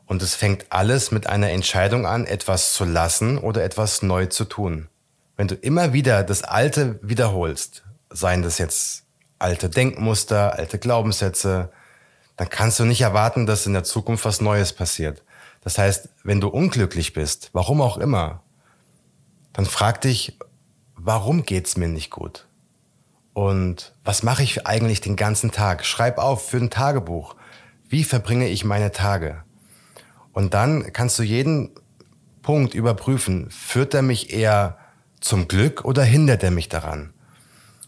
Und 0.07 0.23
es 0.23 0.35
fängt 0.35 0.67
alles 0.71 1.11
mit 1.11 1.27
einer 1.27 1.51
Entscheidung 1.51 2.07
an, 2.07 2.27
etwas 2.27 2.73
zu 2.73 2.85
lassen 2.85 3.39
oder 3.39 3.63
etwas 3.65 4.03
neu 4.03 4.27
zu 4.27 4.45
tun. 4.45 4.89
wenn 5.37 5.47
du 5.47 5.55
immer 5.55 5.93
wieder 5.93 6.25
das 6.25 6.43
Alte 6.43 6.99
wiederholst, 7.01 7.85
seien 8.11 8.43
das 8.43 8.59
jetzt 8.59 9.05
alte 9.39 9.71
Denkmuster, 9.71 10.55
alte 10.55 10.81
Glaubenssätze, 10.81 11.71
dann 12.39 12.49
kannst 12.49 12.79
du 12.79 12.85
nicht 12.85 13.01
erwarten, 13.01 13.47
dass 13.47 13.67
in 13.67 13.73
der 13.73 13.83
Zukunft 13.83 14.25
was 14.25 14.41
Neues 14.41 14.73
passiert. 14.73 15.23
Das 15.63 15.77
heißt, 15.77 16.09
wenn 16.23 16.41
du 16.41 16.49
unglücklich 16.49 17.13
bist, 17.13 17.51
warum 17.53 17.81
auch 17.81 17.99
immer, 17.99 18.43
dann 19.53 19.67
frag 19.67 20.01
dich, 20.01 20.39
warum 20.95 21.43
geht's 21.43 21.77
mir 21.77 21.89
nicht 21.89 22.11
gut? 22.11 22.47
Und 23.35 23.93
was 24.05 24.23
mache 24.23 24.45
ich 24.45 24.69
eigentlich 24.69 25.01
den 25.01 25.17
ganzen 25.17 25.51
Tag? 25.51 25.85
Schreib 25.85 26.19
auf 26.19 26.49
für 26.49 26.59
ein 26.59 26.71
Tagebuch. 26.71 27.35
Wie 27.89 28.05
verbringe 28.05 28.49
ich 28.49 28.65
meine 28.65 28.93
Tage? 28.93 29.43
Und 30.33 30.55
dann 30.55 30.93
kannst 30.93 31.19
du 31.19 31.25
jeden 31.25 31.71
Punkt 32.43 32.73
überprüfen. 32.75 33.51
Führt 33.51 33.95
er 33.95 34.03
mich 34.03 34.33
eher 34.33 34.79
zum 35.21 35.49
Glück 35.49 35.85
oder 35.85 36.05
hindert 36.05 36.45
er 36.45 36.53
mich 36.53 36.69
daran? 36.69 37.13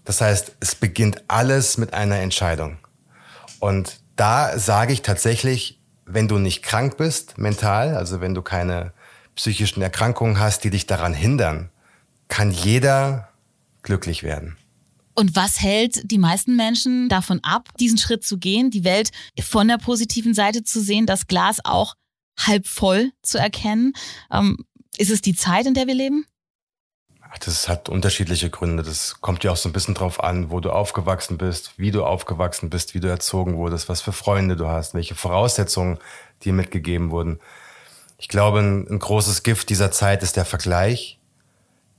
Das 0.04 0.20
heißt, 0.20 0.56
es 0.58 0.74
beginnt 0.74 1.22
alles 1.28 1.78
mit 1.78 1.94
einer 1.94 2.18
Entscheidung. 2.18 2.78
Und 3.60 3.99
da 4.20 4.58
sage 4.58 4.92
ich 4.92 5.00
tatsächlich, 5.00 5.78
wenn 6.04 6.28
du 6.28 6.36
nicht 6.36 6.62
krank 6.62 6.98
bist, 6.98 7.38
mental, 7.38 7.96
also 7.96 8.20
wenn 8.20 8.34
du 8.34 8.42
keine 8.42 8.92
psychischen 9.34 9.80
Erkrankungen 9.80 10.38
hast, 10.38 10.62
die 10.62 10.68
dich 10.68 10.86
daran 10.86 11.14
hindern, 11.14 11.70
kann 12.28 12.50
jeder 12.50 13.30
glücklich 13.82 14.22
werden. 14.22 14.58
Und 15.14 15.36
was 15.36 15.62
hält 15.62 16.02
die 16.10 16.18
meisten 16.18 16.54
Menschen 16.54 17.08
davon 17.08 17.40
ab, 17.42 17.70
diesen 17.78 17.96
Schritt 17.96 18.22
zu 18.22 18.36
gehen, 18.36 18.70
die 18.70 18.84
Welt 18.84 19.10
von 19.40 19.68
der 19.68 19.78
positiven 19.78 20.34
Seite 20.34 20.64
zu 20.64 20.82
sehen, 20.82 21.06
das 21.06 21.26
Glas 21.26 21.58
auch 21.64 21.94
halb 22.38 22.66
voll 22.66 23.12
zu 23.22 23.38
erkennen? 23.38 23.94
Ähm, 24.30 24.58
ist 24.98 25.10
es 25.10 25.22
die 25.22 25.34
Zeit, 25.34 25.64
in 25.66 25.72
der 25.72 25.86
wir 25.86 25.94
leben? 25.94 26.26
Das 27.38 27.68
hat 27.68 27.88
unterschiedliche 27.88 28.50
Gründe. 28.50 28.82
Das 28.82 29.20
kommt 29.20 29.44
ja 29.44 29.52
auch 29.52 29.56
so 29.56 29.68
ein 29.68 29.72
bisschen 29.72 29.94
drauf 29.94 30.22
an, 30.22 30.50
wo 30.50 30.60
du 30.60 30.70
aufgewachsen 30.70 31.38
bist, 31.38 31.74
wie 31.78 31.90
du 31.90 32.04
aufgewachsen 32.04 32.70
bist, 32.70 32.94
wie 32.94 33.00
du 33.00 33.08
erzogen 33.08 33.56
wurdest, 33.56 33.88
was 33.88 34.00
für 34.00 34.12
Freunde 34.12 34.56
du 34.56 34.66
hast, 34.66 34.94
welche 34.94 35.14
Voraussetzungen 35.14 35.98
dir 36.42 36.52
mitgegeben 36.52 37.10
wurden. 37.10 37.38
Ich 38.18 38.28
glaube, 38.28 38.58
ein, 38.58 38.86
ein 38.88 38.98
großes 38.98 39.42
Gift 39.42 39.70
dieser 39.70 39.90
Zeit 39.90 40.22
ist 40.22 40.36
der 40.36 40.44
Vergleich, 40.44 41.18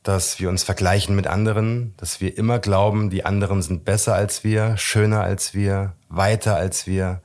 dass 0.04 0.40
wir 0.40 0.50
uns 0.50 0.64
vergleichen 0.64 1.16
mit 1.16 1.28
anderen, 1.28 1.94
dass 1.98 2.22
wir 2.22 2.38
immer 2.38 2.60
glauben, 2.60 3.10
die 3.10 3.26
anderen 3.26 3.62
sind 3.62 3.86
besser 3.86 4.16
als 4.16 4.44
wir, 4.44 4.78
schöner 4.78 5.22
als 5.22 5.54
wir, 5.54 5.94
weiter 6.10 6.56
als 6.56 6.88
wir. 6.88 7.22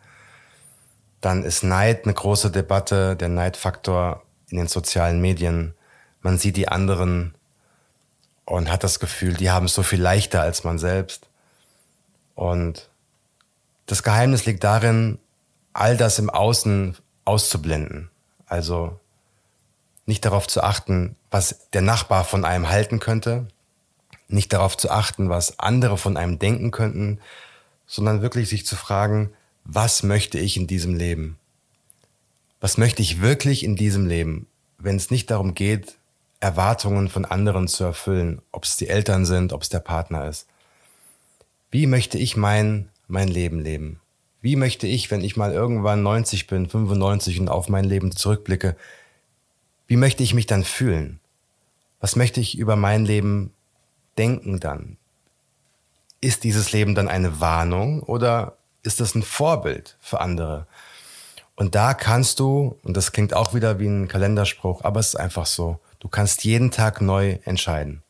Dann 1.21 1.43
ist 1.43 1.63
Neid 1.63 2.05
eine 2.05 2.15
große 2.15 2.51
Debatte, 2.51 3.17
der 3.17 3.29
Neidfaktor 3.29 4.23
in 4.49 4.59
den 4.59 4.69
sozialen 4.69 5.21
Medien. 5.21 5.75
Man 6.23 6.39
sieht 6.39 6.57
die 6.57 6.69
anderen 6.69 7.36
und 8.47 8.71
hat 8.71 8.85
das 8.85 9.01
Gefühl, 9.01 9.35
die 9.35 9.51
haben 9.51 9.67
es 9.67 9.75
so 9.75 9.83
viel 9.83 10.01
leichter 10.01 10.41
als 10.41 10.65
man 10.65 10.79
selbst. 10.79 11.27
Und 12.35 12.89
das 13.87 14.03
Geheimnis 14.03 14.47
liegt 14.47 14.65
darin, 14.65 15.19
all 15.73 15.97
das 15.97 16.19
im 16.19 16.31
Außen 16.31 16.97
auszublenden. 17.25 18.09
Also 18.47 18.99
nicht 20.07 20.25
darauf 20.25 20.47
zu 20.47 20.63
achten, 20.63 21.17
was 21.31 21.69
der 21.73 21.83
Nachbar 21.83 22.25
von 22.25 22.45
einem 22.45 22.69
halten 22.69 23.01
könnte, 23.01 23.49
nicht 24.29 24.53
darauf 24.53 24.77
zu 24.77 24.91
achten, 24.91 25.29
was 25.29 25.59
andere 25.59 25.99
von 25.99 26.17
einem 26.17 26.39
denken 26.39 26.71
könnten, 26.71 27.21
sondern 27.87 28.23
wirklich 28.23 28.49
sich 28.49 28.65
zu 28.65 28.77
fragen, 28.77 29.33
was 29.65 30.03
möchte 30.03 30.39
ich 30.39 30.57
in 30.57 30.67
diesem 30.67 30.95
Leben? 30.95 31.39
Was 32.61 32.79
möchte 32.79 33.03
ich 33.03 33.21
wirklich 33.21 33.65
in 33.65 33.77
diesem 33.77 34.07
Leben, 34.07 34.47
wenn 34.79 34.97
es 34.97 35.11
nicht 35.11 35.31
darum 35.31 35.55
geht, 35.55 35.95
Erwartungen 36.41 37.09
von 37.09 37.25
anderen 37.25 37.69
zu 37.69 37.85
erfüllen, 37.85 38.43
ob 38.53 38.65
es 38.65 38.77
die 38.77 38.89
Eltern 38.89 39.25
sind, 39.25 39.53
ob 39.53 39.63
es 39.63 39.69
der 39.69 39.81
Partner 39.81 40.29
ist. 40.29 40.47
Wie 41.71 41.87
möchte 41.87 42.19
ich 42.19 42.37
mein, 42.37 42.89
mein 43.09 43.29
Leben 43.29 43.61
leben? 43.61 44.01
Wie 44.43 44.57
möchte 44.57 44.87
ich, 44.87 45.11
wenn 45.11 45.23
ich 45.23 45.37
mal 45.37 45.53
irgendwann 45.53 46.03
90 46.03 46.47
bin, 46.47 46.69
95 46.69 47.41
und 47.41 47.49
auf 47.49 47.69
mein 47.69 47.85
Leben 47.85 48.13
zurückblicke, 48.13 48.77
wie 49.87 49.97
möchte 49.97 50.23
ich 50.23 50.35
mich 50.35 50.47
dann 50.47 50.65
fühlen? 50.65 51.21
Was 52.01 52.17
möchte 52.17 52.41
ich 52.41 52.59
über 52.59 52.77
mein 52.77 53.05
Leben 53.05 53.53
denken 54.19 54.61
dann? 54.61 54.97
Ist 56.21 56.45
dieses 56.45 56.73
Leben 56.73 56.95
dann 56.95 57.09
eine 57.09 57.41
Warnung 57.41 58.03
oder 58.03 58.57
ist 58.83 59.01
das 59.01 59.15
ein 59.15 59.23
Vorbild 59.23 59.97
für 60.01 60.21
andere? 60.21 60.67
Und 61.57 61.75
da 61.75 61.95
kannst 61.95 62.39
du, 62.39 62.79
und 62.83 62.97
das 62.97 63.13
klingt 63.13 63.33
auch 63.33 63.55
wieder 63.55 63.79
wie 63.79 63.87
ein 63.87 64.09
Kalenderspruch, 64.09 64.85
aber 64.85 65.01
es 65.01 65.09
ist 65.09 65.17
einfach 65.17 65.47
so, 65.47 65.81
Du 66.01 66.09
kannst 66.09 66.45
jeden 66.45 66.71
Tag 66.71 67.01
neu 67.01 67.39
entscheiden. 67.45 68.03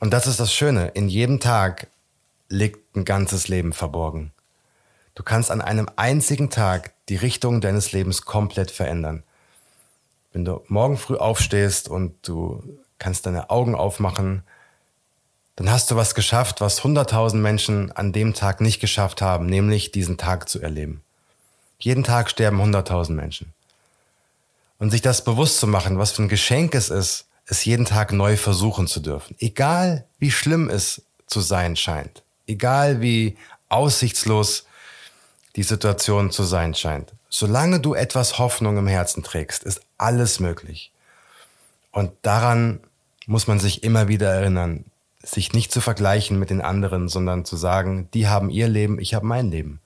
Und 0.00 0.12
das 0.12 0.26
ist 0.26 0.40
das 0.40 0.52
Schöne. 0.52 0.88
In 0.88 1.08
jedem 1.08 1.40
Tag 1.40 1.88
liegt 2.48 2.96
ein 2.96 3.04
ganzes 3.04 3.48
Leben 3.48 3.72
verborgen. 3.72 4.32
Du 5.14 5.22
kannst 5.22 5.50
an 5.50 5.60
einem 5.60 5.88
einzigen 5.96 6.50
Tag 6.50 6.92
die 7.08 7.16
Richtung 7.16 7.60
deines 7.60 7.92
Lebens 7.92 8.22
komplett 8.22 8.70
verändern. 8.70 9.24
Wenn 10.32 10.44
du 10.44 10.62
morgen 10.68 10.96
früh 10.96 11.16
aufstehst 11.16 11.88
und 11.88 12.14
du 12.22 12.62
kannst 12.98 13.26
deine 13.26 13.50
Augen 13.50 13.74
aufmachen, 13.74 14.42
dann 15.56 15.70
hast 15.70 15.90
du 15.90 15.96
was 15.96 16.14
geschafft, 16.14 16.60
was 16.60 16.82
100.000 16.82 17.34
Menschen 17.36 17.90
an 17.90 18.12
dem 18.12 18.34
Tag 18.34 18.60
nicht 18.60 18.78
geschafft 18.78 19.20
haben, 19.20 19.46
nämlich 19.46 19.90
diesen 19.90 20.16
Tag 20.16 20.48
zu 20.48 20.60
erleben. 20.60 21.02
Jeden 21.80 22.04
Tag 22.04 22.30
sterben 22.30 22.60
100.000 22.60 23.12
Menschen. 23.12 23.52
Und 24.78 24.90
sich 24.90 25.02
das 25.02 25.24
bewusst 25.24 25.58
zu 25.58 25.66
machen, 25.66 25.98
was 25.98 26.12
für 26.12 26.22
ein 26.22 26.28
Geschenk 26.28 26.74
es 26.74 26.88
ist, 26.88 27.26
es 27.46 27.64
jeden 27.64 27.84
Tag 27.84 28.12
neu 28.12 28.36
versuchen 28.36 28.86
zu 28.86 29.00
dürfen. 29.00 29.34
Egal 29.40 30.04
wie 30.18 30.30
schlimm 30.30 30.68
es 30.70 31.02
zu 31.26 31.40
sein 31.40 31.76
scheint. 31.76 32.22
Egal 32.46 33.00
wie 33.00 33.36
aussichtslos 33.68 34.64
die 35.56 35.62
Situation 35.62 36.30
zu 36.30 36.44
sein 36.44 36.74
scheint. 36.74 37.12
Solange 37.30 37.80
du 37.80 37.94
etwas 37.94 38.38
Hoffnung 38.38 38.78
im 38.78 38.86
Herzen 38.86 39.22
trägst, 39.22 39.64
ist 39.64 39.80
alles 39.98 40.40
möglich. 40.40 40.90
Und 41.90 42.12
daran 42.22 42.80
muss 43.26 43.46
man 43.46 43.58
sich 43.58 43.82
immer 43.82 44.08
wieder 44.08 44.30
erinnern, 44.32 44.84
sich 45.22 45.52
nicht 45.52 45.72
zu 45.72 45.80
vergleichen 45.80 46.38
mit 46.38 46.50
den 46.50 46.60
anderen, 46.60 47.08
sondern 47.08 47.44
zu 47.44 47.56
sagen, 47.56 48.08
die 48.14 48.28
haben 48.28 48.50
ihr 48.50 48.68
Leben, 48.68 48.98
ich 48.98 49.14
habe 49.14 49.26
mein 49.26 49.50
Leben. 49.50 49.80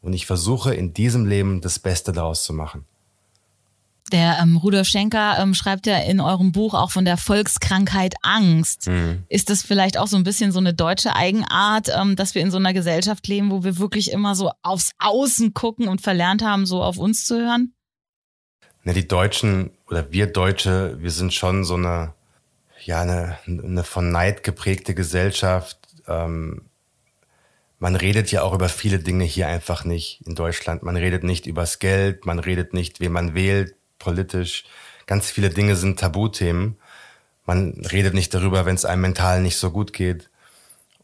Und 0.00 0.14
ich 0.14 0.26
versuche 0.26 0.74
in 0.74 0.94
diesem 0.94 1.26
Leben 1.26 1.60
das 1.60 1.78
Beste 1.78 2.12
daraus 2.12 2.44
zu 2.44 2.52
machen. 2.52 2.86
Der 4.12 4.38
ähm, 4.42 4.58
Rudolf 4.58 4.86
Schenker 4.86 5.38
ähm, 5.38 5.54
schreibt 5.54 5.86
ja 5.86 5.96
in 5.98 6.20
eurem 6.20 6.52
Buch 6.52 6.74
auch 6.74 6.90
von 6.90 7.06
der 7.06 7.16
Volkskrankheit 7.16 8.14
Angst. 8.22 8.88
Mhm. 8.88 9.24
Ist 9.28 9.48
das 9.48 9.62
vielleicht 9.62 9.96
auch 9.96 10.06
so 10.06 10.18
ein 10.18 10.22
bisschen 10.22 10.52
so 10.52 10.58
eine 10.58 10.74
deutsche 10.74 11.16
Eigenart, 11.16 11.88
ähm, 11.88 12.14
dass 12.14 12.34
wir 12.34 12.42
in 12.42 12.50
so 12.50 12.58
einer 12.58 12.74
Gesellschaft 12.74 13.26
leben, 13.26 13.50
wo 13.50 13.64
wir 13.64 13.78
wirklich 13.78 14.12
immer 14.12 14.34
so 14.34 14.50
aufs 14.62 14.92
Außen 14.98 15.54
gucken 15.54 15.88
und 15.88 16.02
verlernt 16.02 16.42
haben, 16.42 16.66
so 16.66 16.82
auf 16.82 16.98
uns 16.98 17.24
zu 17.24 17.36
hören? 17.36 17.72
Ne, 18.84 18.92
die 18.92 19.08
Deutschen 19.08 19.70
oder 19.88 20.12
wir 20.12 20.26
Deutsche, 20.26 20.98
wir 21.00 21.10
sind 21.10 21.32
schon 21.32 21.64
so 21.64 21.74
eine, 21.74 22.12
ja, 22.84 23.00
eine, 23.00 23.38
eine 23.46 23.82
von 23.82 24.10
Neid 24.10 24.42
geprägte 24.42 24.94
Gesellschaft. 24.94 25.78
Ähm, 26.06 26.62
man 27.78 27.96
redet 27.96 28.30
ja 28.30 28.42
auch 28.42 28.52
über 28.52 28.68
viele 28.68 28.98
Dinge 28.98 29.24
hier 29.24 29.48
einfach 29.48 29.84
nicht 29.84 30.20
in 30.26 30.34
Deutschland. 30.34 30.82
Man 30.82 30.96
redet 30.96 31.24
nicht 31.24 31.46
übers 31.46 31.78
Geld, 31.78 32.26
man 32.26 32.38
redet 32.38 32.74
nicht, 32.74 33.00
wen 33.00 33.12
man 33.12 33.34
wählt, 33.34 33.74
politisch. 34.02 34.64
Ganz 35.06 35.30
viele 35.30 35.50
Dinge 35.50 35.76
sind 35.76 36.00
Tabuthemen. 36.00 36.76
Man 37.46 37.72
redet 37.90 38.14
nicht 38.14 38.34
darüber, 38.34 38.66
wenn 38.66 38.74
es 38.74 38.84
einem 38.84 39.02
mental 39.02 39.40
nicht 39.40 39.56
so 39.56 39.70
gut 39.70 39.92
geht. 39.92 40.28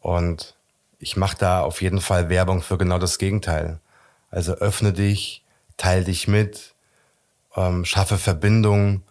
Und 0.00 0.54
ich 0.98 1.16
mache 1.16 1.36
da 1.38 1.62
auf 1.62 1.82
jeden 1.82 2.00
Fall 2.00 2.28
Werbung 2.28 2.62
für 2.62 2.78
genau 2.78 2.98
das 2.98 3.18
Gegenteil. 3.18 3.78
Also 4.30 4.54
öffne 4.54 4.92
dich, 4.92 5.42
teile 5.76 6.04
dich 6.04 6.28
mit, 6.28 6.74
ähm, 7.56 7.84
schaffe 7.84 8.18
Verbindungen 8.18 9.02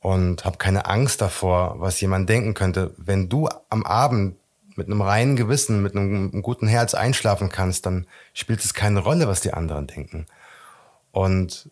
und 0.00 0.44
hab 0.44 0.58
keine 0.58 0.86
Angst 0.86 1.20
davor, 1.20 1.76
was 1.78 2.00
jemand 2.00 2.28
denken 2.28 2.54
könnte. 2.54 2.94
Wenn 2.96 3.28
du 3.28 3.48
am 3.70 3.84
Abend 3.84 4.36
mit 4.76 4.86
einem 4.86 5.02
reinen 5.02 5.36
Gewissen, 5.36 5.82
mit 5.82 5.94
einem, 5.94 6.30
einem 6.32 6.42
guten 6.42 6.66
Herz 6.66 6.94
einschlafen 6.94 7.48
kannst, 7.48 7.86
dann 7.86 8.06
spielt 8.34 8.64
es 8.64 8.74
keine 8.74 9.00
Rolle, 9.00 9.28
was 9.28 9.40
die 9.40 9.52
anderen 9.52 9.86
denken. 9.86 10.26
Und 11.12 11.68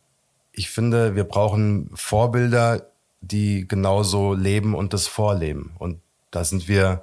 ich 0.52 0.70
finde, 0.70 1.14
wir 1.14 1.24
brauchen 1.24 1.90
Vorbilder, 1.94 2.86
die 3.20 3.66
genauso 3.68 4.34
leben 4.34 4.74
und 4.74 4.92
das 4.92 5.06
vorleben. 5.06 5.72
Und 5.78 6.00
da 6.30 6.44
sind 6.44 6.68
wir, 6.68 7.02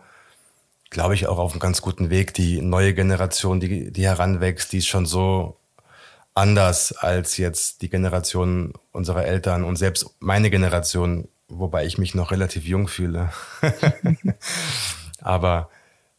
glaube 0.90 1.14
ich, 1.14 1.28
auch 1.28 1.38
auf 1.38 1.52
einem 1.52 1.60
ganz 1.60 1.82
guten 1.82 2.10
Weg. 2.10 2.34
Die 2.34 2.62
neue 2.62 2.94
Generation, 2.94 3.60
die, 3.60 3.92
die 3.92 4.06
heranwächst, 4.06 4.72
die 4.74 4.80
ist 4.80 4.88
schon 4.88 5.06
so 5.06 5.58
anders 6.34 6.92
als 6.92 7.38
jetzt 7.38 7.82
die 7.82 7.90
Generation 7.90 8.74
unserer 8.92 9.26
Eltern 9.26 9.64
und 9.64 9.76
selbst 9.76 10.08
meine 10.20 10.52
Generation, 10.52 11.28
wobei 11.48 11.86
ich 11.86 11.98
mich 11.98 12.14
noch 12.14 12.32
relativ 12.32 12.66
jung 12.66 12.88
fühle. 12.88 13.32
Aber 15.22 15.70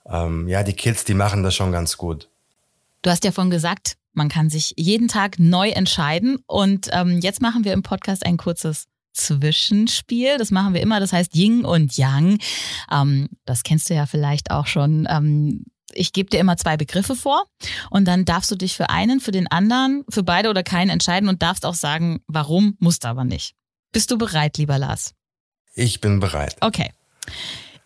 ähm, 0.06 0.48
ja, 0.48 0.62
die 0.62 0.72
Kids, 0.72 1.04
die 1.04 1.14
machen 1.14 1.44
das 1.44 1.54
schon 1.54 1.70
ganz 1.70 1.96
gut. 1.96 2.28
Du 3.02 3.10
hast 3.10 3.24
ja 3.24 3.30
vorhin 3.30 3.50
gesagt, 3.50 3.96
man 4.18 4.28
kann 4.28 4.50
sich 4.50 4.74
jeden 4.76 5.08
Tag 5.08 5.38
neu 5.38 5.70
entscheiden. 5.70 6.38
Und 6.46 6.90
ähm, 6.92 7.20
jetzt 7.20 7.40
machen 7.40 7.64
wir 7.64 7.72
im 7.72 7.82
Podcast 7.82 8.26
ein 8.26 8.36
kurzes 8.36 8.86
Zwischenspiel. 9.14 10.36
Das 10.36 10.50
machen 10.50 10.74
wir 10.74 10.82
immer. 10.82 11.00
Das 11.00 11.14
heißt 11.14 11.34
Ying 11.34 11.64
und 11.64 11.96
Yang. 11.96 12.38
Ähm, 12.92 13.28
das 13.46 13.62
kennst 13.62 13.88
du 13.88 13.94
ja 13.94 14.04
vielleicht 14.04 14.50
auch 14.50 14.66
schon. 14.66 15.08
Ähm, 15.08 15.64
ich 15.94 16.12
gebe 16.12 16.28
dir 16.28 16.38
immer 16.38 16.58
zwei 16.58 16.76
Begriffe 16.76 17.16
vor 17.16 17.44
und 17.90 18.04
dann 18.04 18.26
darfst 18.26 18.50
du 18.50 18.56
dich 18.56 18.76
für 18.76 18.90
einen, 18.90 19.20
für 19.20 19.30
den 19.30 19.46
anderen, 19.50 20.04
für 20.10 20.22
beide 20.22 20.50
oder 20.50 20.62
keinen 20.62 20.90
entscheiden 20.90 21.30
und 21.30 21.40
darfst 21.40 21.64
auch 21.64 21.74
sagen, 21.74 22.20
warum, 22.26 22.76
musst 22.78 23.06
aber 23.06 23.24
nicht. 23.24 23.54
Bist 23.90 24.10
du 24.10 24.18
bereit, 24.18 24.58
lieber 24.58 24.78
Lars? 24.78 25.14
Ich 25.74 26.00
bin 26.02 26.20
bereit. 26.20 26.56
Okay. 26.60 26.92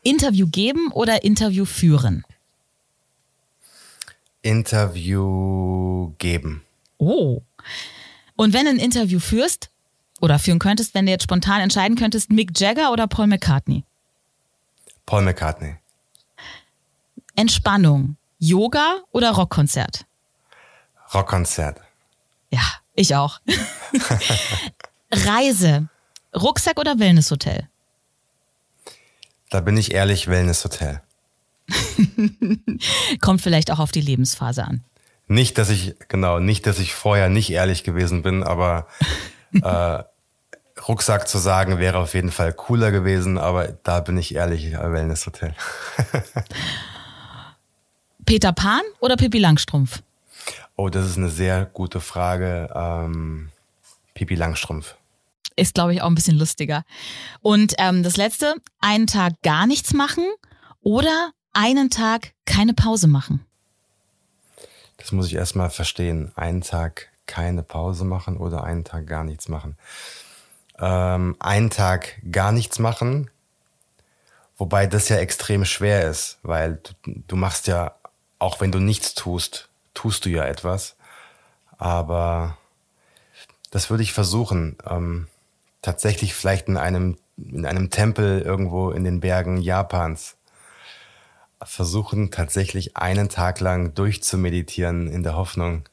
Interview 0.03 0.49
geben 0.49 0.91
oder 0.91 1.23
Interview 1.23 1.65
führen? 1.65 2.25
Interview 4.43 6.13
geben. 6.19 6.63
Oh. 6.99 7.43
Und 8.37 8.53
wenn 8.53 8.65
du 8.65 8.71
ein 8.71 8.79
Interview 8.79 9.21
führst 9.21 9.71
oder 10.21 10.39
führen 10.39 10.59
könntest, 10.59 10.95
wenn 10.95 11.07
du 11.07 11.13
jetzt 11.13 11.25
spontan 11.25 11.61
entscheiden 11.61 11.97
könntest, 11.97 12.31
Mick 12.31 12.59
Jagger 12.59 12.93
oder 12.93 13.07
Paul 13.07 13.29
McCartney? 13.29 13.85
Paul 15.07 15.23
McCartney. 15.23 15.77
Entspannung, 17.35 18.17
Yoga 18.39 18.99
oder 19.13 19.31
Rockkonzert? 19.31 20.05
Rockkonzert. 21.15 21.81
Ja, 22.51 22.63
ich 22.95 23.15
auch. 23.15 23.41
Reise, 25.13 25.89
Rucksack 26.35 26.79
oder 26.79 26.99
Wellnesshotel? 26.99 27.69
Da 29.51 29.61
bin 29.61 29.77
ich 29.77 29.93
ehrlich, 29.93 30.29
Wellnesshotel. 30.29 31.03
Kommt 33.21 33.41
vielleicht 33.41 33.71
auch 33.71 33.79
auf 33.79 33.93
die 33.93 34.01
Lebensphase 34.01 34.65
an. 34.65 34.83
Nicht, 35.29 35.59
dass 35.59 35.71
ich, 35.71 35.95
genau, 36.09 36.41
nicht, 36.41 36.67
dass 36.67 36.79
ich 36.79 36.95
vorher 36.95 37.29
nicht 37.29 37.51
ehrlich 37.51 37.85
gewesen 37.85 38.23
bin, 38.23 38.43
aber 38.43 38.87
äh, 39.63 40.03
Rucksack 40.89 41.29
zu 41.29 41.39
sagen 41.39 41.79
wäre 41.79 41.99
auf 41.99 42.15
jeden 42.15 42.31
Fall 42.31 42.53
cooler 42.53 42.91
gewesen, 42.91 43.39
aber 43.39 43.69
da 43.83 44.01
bin 44.01 44.19
ich 44.19 44.35
ehrlich, 44.35 44.73
Wellnesshotel. 44.73 45.55
Peter 48.27 48.53
Pan 48.53 48.83
oder 49.01 49.17
Pippi 49.17 49.39
Langstrumpf? 49.39 50.03
Oh, 50.77 50.89
das 50.89 51.07
ist 51.07 51.19
eine 51.19 51.29
sehr 51.29 51.67
gute 51.67 52.01
Frage. 52.01 52.69
Ähm, 52.75 53.51
Pippi 54.15 54.35
Langstrumpf. 54.35 54.97
Ist, 55.55 55.75
glaube 55.75 55.93
ich, 55.95 56.03
auch 56.03 56.07
ein 56.07 56.15
bisschen 56.15 56.39
lustiger. 56.39 56.85
Und 57.41 57.75
ähm, 57.79 58.03
das 58.03 58.17
letzte, 58.17 58.55
einen 58.81 59.07
Tag 59.07 59.35
gar 59.43 59.67
nichts 59.67 59.93
machen 59.93 60.25
oder 60.83 61.33
einen 61.53 61.91
Tag 61.91 62.33
keine 62.45 62.75
Pause 62.75 63.07
machen? 63.07 63.45
Das 64.97 65.13
muss 65.13 65.27
ich 65.27 65.35
erstmal 65.35 65.71
verstehen. 65.71 66.33
Einen 66.37 66.63
Tag 66.63 67.09
keine 67.27 67.63
Pause 67.63 68.05
machen 68.05 68.37
oder 68.37 68.65
einen 68.65 68.85
Tag 68.85 69.07
gar 69.07 69.25
nichts 69.25 69.49
machen. 69.49 69.77
Ähm, 70.79 71.37
einen 71.39 71.71
Tag 71.71 72.21
gar 72.31 72.53
nichts 72.53 72.79
machen, 72.79 73.31
wobei 74.59 74.87
das 74.87 75.09
ja 75.09 75.17
extrem 75.17 75.65
schwer 75.65 76.09
ist, 76.09 76.39
weil 76.43 76.81
du, 76.83 77.13
du 77.27 77.37
machst 77.37 77.67
ja 77.67 77.95
auch 78.43 78.61
wenn 78.61 78.73
du 78.73 78.81
nichts 78.81 79.15
tust, 79.15 79.69
tust 79.95 80.25
du 80.25 80.29
ja 80.29 80.45
etwas. 80.45 80.97
Aber 81.79 82.59
das 83.71 83.89
würde 83.89 84.03
ich 84.03 84.13
versuchen. 84.13 84.77
Ähm, 84.85 85.29
tatsächlich 85.81 86.35
vielleicht 86.35 86.67
in 86.67 86.77
einem, 86.77 87.19
in 87.37 87.65
einem 87.65 87.91
Tempel 87.91 88.43
irgendwo 88.43 88.91
in 88.91 89.05
den 89.05 89.21
Bergen 89.21 89.59
Japans 89.59 90.35
versuchen, 91.65 92.31
tatsächlich 92.31 92.97
einen 92.97 93.29
Tag 93.29 93.61
lang 93.61 93.95
durchzumeditieren 93.95 95.09
in 95.09 95.23
der 95.23 95.37
Hoffnung, 95.37 95.89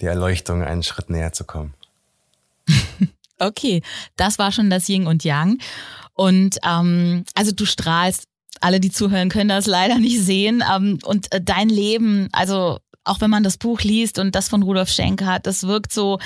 der 0.00 0.10
Erleuchtung 0.10 0.62
einen 0.62 0.82
Schritt 0.82 1.10
näher 1.10 1.32
zu 1.32 1.44
kommen. 1.44 1.74
Okay, 3.42 3.82
das 4.16 4.38
war 4.38 4.52
schon 4.52 4.68
das 4.68 4.86
Yin 4.86 5.06
und 5.06 5.24
Yang. 5.24 5.60
Und 6.12 6.58
ähm, 6.62 7.24
also 7.34 7.52
du 7.52 7.64
strahlst 7.64 8.24
alle, 8.60 8.80
die 8.80 8.90
zuhören, 8.90 9.30
können 9.30 9.48
das 9.48 9.64
leider 9.64 9.98
nicht 9.98 10.20
sehen. 10.20 10.62
Ähm, 10.70 10.98
und 11.04 11.32
äh, 11.32 11.40
dein 11.40 11.70
Leben, 11.70 12.28
also 12.32 12.80
auch 13.04 13.20
wenn 13.20 13.30
man 13.30 13.42
das 13.42 13.56
Buch 13.56 13.80
liest 13.80 14.18
und 14.18 14.34
das 14.34 14.48
von 14.48 14.62
Rudolf 14.62 14.90
Schenk 14.90 15.22
hat, 15.24 15.46
das 15.46 15.66
wirkt 15.66 15.92
so, 15.92 16.18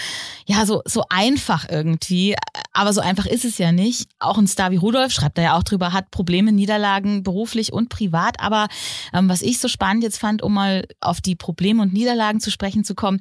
ja, 0.46 0.66
so, 0.66 0.82
so 0.84 1.04
einfach 1.08 1.68
irgendwie. 1.68 2.34
Aber 2.72 2.92
so 2.92 3.00
einfach 3.00 3.26
ist 3.26 3.44
es 3.44 3.58
ja 3.58 3.72
nicht. 3.72 4.08
Auch 4.18 4.38
ein 4.38 4.48
Star 4.48 4.70
wie 4.70 4.76
Rudolf 4.76 5.12
schreibt 5.12 5.38
da 5.38 5.42
ja 5.42 5.56
auch 5.56 5.62
drüber, 5.62 5.92
hat 5.92 6.10
Probleme, 6.10 6.52
Niederlagen 6.52 7.22
beruflich 7.22 7.72
und 7.72 7.88
privat. 7.88 8.40
Aber 8.40 8.68
ähm, 9.12 9.28
was 9.28 9.42
ich 9.42 9.60
so 9.60 9.68
spannend 9.68 10.02
jetzt 10.02 10.18
fand, 10.18 10.42
um 10.42 10.54
mal 10.54 10.86
auf 11.00 11.20
die 11.20 11.36
Probleme 11.36 11.82
und 11.82 11.92
Niederlagen 11.92 12.40
zu 12.40 12.50
sprechen 12.50 12.84
zu 12.84 12.94
kommen, 12.94 13.20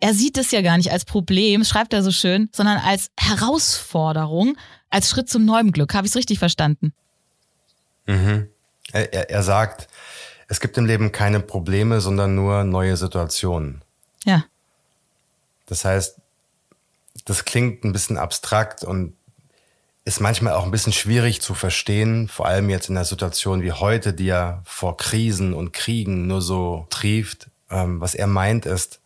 er 0.00 0.14
sieht 0.14 0.36
es 0.38 0.50
ja 0.50 0.62
gar 0.62 0.76
nicht 0.76 0.92
als 0.92 1.04
Problem, 1.04 1.64
schreibt 1.64 1.92
er 1.92 2.02
so 2.02 2.12
schön, 2.12 2.50
sondern 2.52 2.78
als 2.78 3.10
Herausforderung, 3.18 4.56
als 4.90 5.08
Schritt 5.08 5.28
zum 5.28 5.44
neuen 5.44 5.72
Glück. 5.72 5.94
Habe 5.94 6.06
ich 6.06 6.12
es 6.12 6.16
richtig 6.16 6.38
verstanden? 6.38 6.92
Mhm. 8.06 8.48
Er, 8.92 9.30
er 9.30 9.42
sagt, 9.42 9.88
es 10.48 10.60
gibt 10.60 10.78
im 10.78 10.86
Leben 10.86 11.12
keine 11.12 11.40
Probleme, 11.40 12.00
sondern 12.00 12.34
nur 12.34 12.64
neue 12.64 12.96
Situationen. 12.96 13.82
Ja. 14.24 14.44
Das 15.66 15.84
heißt, 15.84 16.16
das 17.24 17.44
klingt 17.44 17.84
ein 17.84 17.92
bisschen 17.92 18.18
abstrakt 18.18 18.84
und 18.84 19.14
ist 20.04 20.20
manchmal 20.20 20.52
auch 20.52 20.64
ein 20.64 20.70
bisschen 20.70 20.92
schwierig 20.92 21.42
zu 21.42 21.54
verstehen, 21.54 22.28
vor 22.28 22.46
allem 22.46 22.70
jetzt 22.70 22.88
in 22.88 22.96
einer 22.96 23.04
Situation 23.04 23.62
wie 23.62 23.72
heute, 23.72 24.12
die 24.12 24.26
ja 24.26 24.62
vor 24.64 24.96
Krisen 24.96 25.52
und 25.52 25.72
Kriegen 25.72 26.28
nur 26.28 26.40
so 26.40 26.86
trieft. 26.90 27.48
Ähm, 27.70 28.00
was 28.00 28.14
er 28.14 28.28
meint 28.28 28.66
ist, 28.66 29.00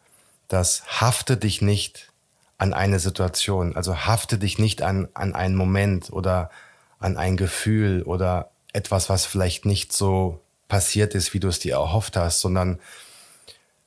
dass 0.49 0.85
hafte 1.01 1.39
dich 1.39 1.63
nicht 1.63 2.11
an 2.59 2.75
eine 2.75 2.99
Situation, 2.99 3.75
also 3.75 4.05
hafte 4.05 4.37
dich 4.37 4.59
nicht 4.59 4.83
an, 4.83 5.09
an 5.15 5.35
einen 5.35 5.55
Moment 5.55 6.13
oder 6.13 6.51
an 6.99 7.17
ein 7.17 7.39
Gefühl 7.39 8.03
oder 8.03 8.51
etwas, 8.75 9.09
was 9.09 9.25
vielleicht 9.25 9.65
nicht 9.65 9.95
so 9.95 10.43
passiert 10.71 11.15
ist, 11.15 11.35
wie 11.35 11.41
du 11.41 11.49
es 11.49 11.59
dir 11.59 11.75
erhofft 11.75 12.17
hast, 12.17 12.41
sondern 12.41 12.81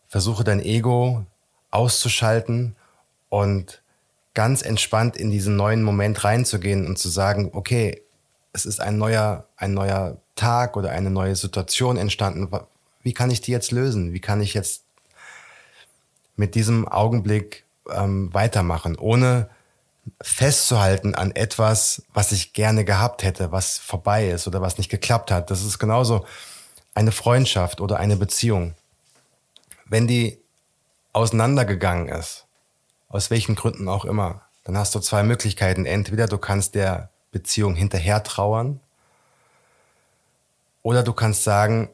versuche 0.08 0.44
dein 0.44 0.60
Ego 0.60 1.26
auszuschalten 1.72 2.76
und 3.30 3.82
ganz 4.36 4.62
entspannt 4.62 5.18
in 5.18 5.32
diesen 5.32 5.56
neuen 5.56 5.82
Moment 5.82 6.24
reinzugehen 6.24 6.86
und 6.86 7.00
zu 7.00 7.10
sagen, 7.10 7.50
okay, 7.54 8.04
es 8.52 8.68
ist 8.68 8.80
ein 8.80 9.00
neuer, 9.00 9.48
ein 9.58 9.74
neuer 9.74 10.18
Tag 10.36 10.78
oder 10.78 10.92
eine 10.92 11.10
neue 11.10 11.36
Situation 11.36 11.98
entstanden. 11.98 12.48
Wie 13.02 13.14
kann 13.14 13.32
ich 13.32 13.42
die 13.42 13.52
jetzt 13.52 13.72
lösen? 13.72 14.14
Wie 14.14 14.20
kann 14.20 14.42
ich 14.42 14.54
jetzt 14.54 14.84
mit 16.36 16.54
diesem 16.54 16.88
Augenblick 16.88 17.64
ähm, 17.92 18.32
weitermachen, 18.34 18.98
ohne 18.98 19.50
festzuhalten 20.22 21.16
an 21.16 21.32
etwas, 21.32 22.04
was 22.14 22.32
ich 22.32 22.54
gerne 22.54 22.86
gehabt 22.86 23.24
hätte, 23.24 23.52
was 23.52 23.78
vorbei 23.78 24.30
ist 24.30 24.48
oder 24.48 24.62
was 24.62 24.78
nicht 24.78 24.90
geklappt 24.90 25.32
hat. 25.32 25.50
Das 25.50 25.64
ist 25.64 25.80
genauso 25.80 26.26
eine 26.94 27.12
Freundschaft 27.12 27.82
oder 27.82 27.98
eine 27.98 28.16
Beziehung. 28.16 28.76
Wenn 29.86 30.08
die 30.08 30.38
auseinandergegangen 31.12 32.10
ist, 32.10 32.46
aus 33.10 33.30
welchen 33.30 33.56
Gründen 33.56 33.88
auch 33.88 34.06
immer, 34.06 34.42
dann 34.64 34.78
hast 34.78 34.96
du 34.96 35.00
zwei 35.00 35.24
Möglichkeiten. 35.24 35.86
Entweder 35.86 36.28
du 36.28 36.38
kannst 36.38 36.76
der 36.76 37.10
Beziehung 37.32 37.76
hinterher 37.76 38.24
trauern 38.24 38.80
oder 40.82 41.04
du 41.04 41.14
kannst 41.14 41.44
sagen, 41.44 41.90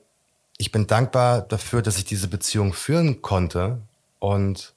ich 0.57 0.71
bin 0.71 0.87
dankbar 0.87 1.41
dafür, 1.41 1.81
dass 1.81 1.97
ich 1.97 2.05
diese 2.05 2.27
Beziehung 2.27 2.73
führen 2.73 3.21
konnte 3.21 3.79
und 4.19 4.73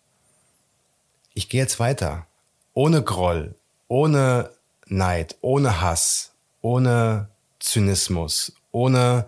ich 1.35 1.49
gehe 1.49 1.61
jetzt 1.61 1.81
weiter 1.81 2.27
ohne 2.75 3.03
Groll, 3.03 3.55
ohne 3.89 4.51
Neid, 4.87 5.37
ohne 5.41 5.81
Hass, 5.81 6.31
ohne 6.61 7.29
Zynismus, 7.59 8.53
ohne 8.71 9.27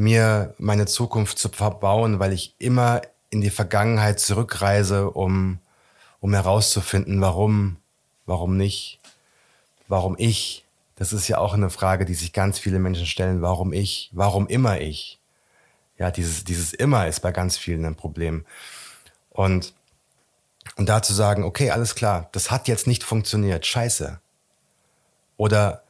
mir 0.00 0.54
meine 0.58 0.86
Zukunft 0.86 1.38
zu 1.38 1.48
verbauen, 1.50 2.18
weil 2.18 2.32
ich 2.32 2.54
immer 2.58 3.02
in 3.28 3.40
die 3.40 3.50
Vergangenheit 3.50 4.18
zurückreise, 4.18 5.10
um, 5.10 5.58
um 6.20 6.32
herauszufinden, 6.32 7.20
warum, 7.20 7.76
warum 8.26 8.56
nicht, 8.56 8.98
warum 9.88 10.16
ich. 10.18 10.64
Das 10.96 11.12
ist 11.12 11.28
ja 11.28 11.38
auch 11.38 11.54
eine 11.54 11.70
Frage, 11.70 12.04
die 12.04 12.14
sich 12.14 12.32
ganz 12.32 12.58
viele 12.58 12.78
Menschen 12.78 13.06
stellen. 13.06 13.42
Warum 13.42 13.72
ich? 13.72 14.10
Warum 14.12 14.46
immer 14.48 14.80
ich? 14.80 15.18
Ja, 15.98 16.10
dieses, 16.10 16.44
dieses 16.44 16.72
immer 16.72 17.06
ist 17.06 17.20
bei 17.20 17.30
ganz 17.30 17.56
vielen 17.58 17.84
ein 17.84 17.94
Problem. 17.94 18.44
Und 19.30 19.74
und 20.76 20.88
da 20.88 21.02
zu 21.02 21.12
sagen, 21.12 21.44
okay, 21.44 21.70
alles 21.70 21.94
klar, 21.94 22.28
das 22.32 22.50
hat 22.50 22.68
jetzt 22.68 22.86
nicht 22.86 23.02
funktioniert, 23.02 23.66
scheiße. 23.66 24.20
Oder 25.36 25.82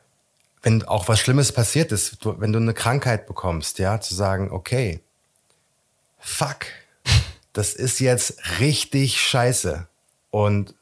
wenn 0.62 0.84
auch 0.84 1.08
was 1.08 1.20
Schlimmes 1.20 1.52
passiert 1.52 1.92
ist, 1.92 2.24
du, 2.24 2.38
wenn 2.40 2.52
du 2.52 2.58
eine 2.58 2.74
Krankheit 2.74 3.26
bekommst, 3.26 3.78
ja, 3.78 4.00
zu 4.00 4.14
sagen, 4.14 4.50
okay, 4.50 5.00
fuck, 6.18 6.66
das 7.52 7.72
ist 7.72 8.00
jetzt 8.00 8.60
richtig 8.60 9.20
scheiße. 9.20 9.86
Und 10.30 10.74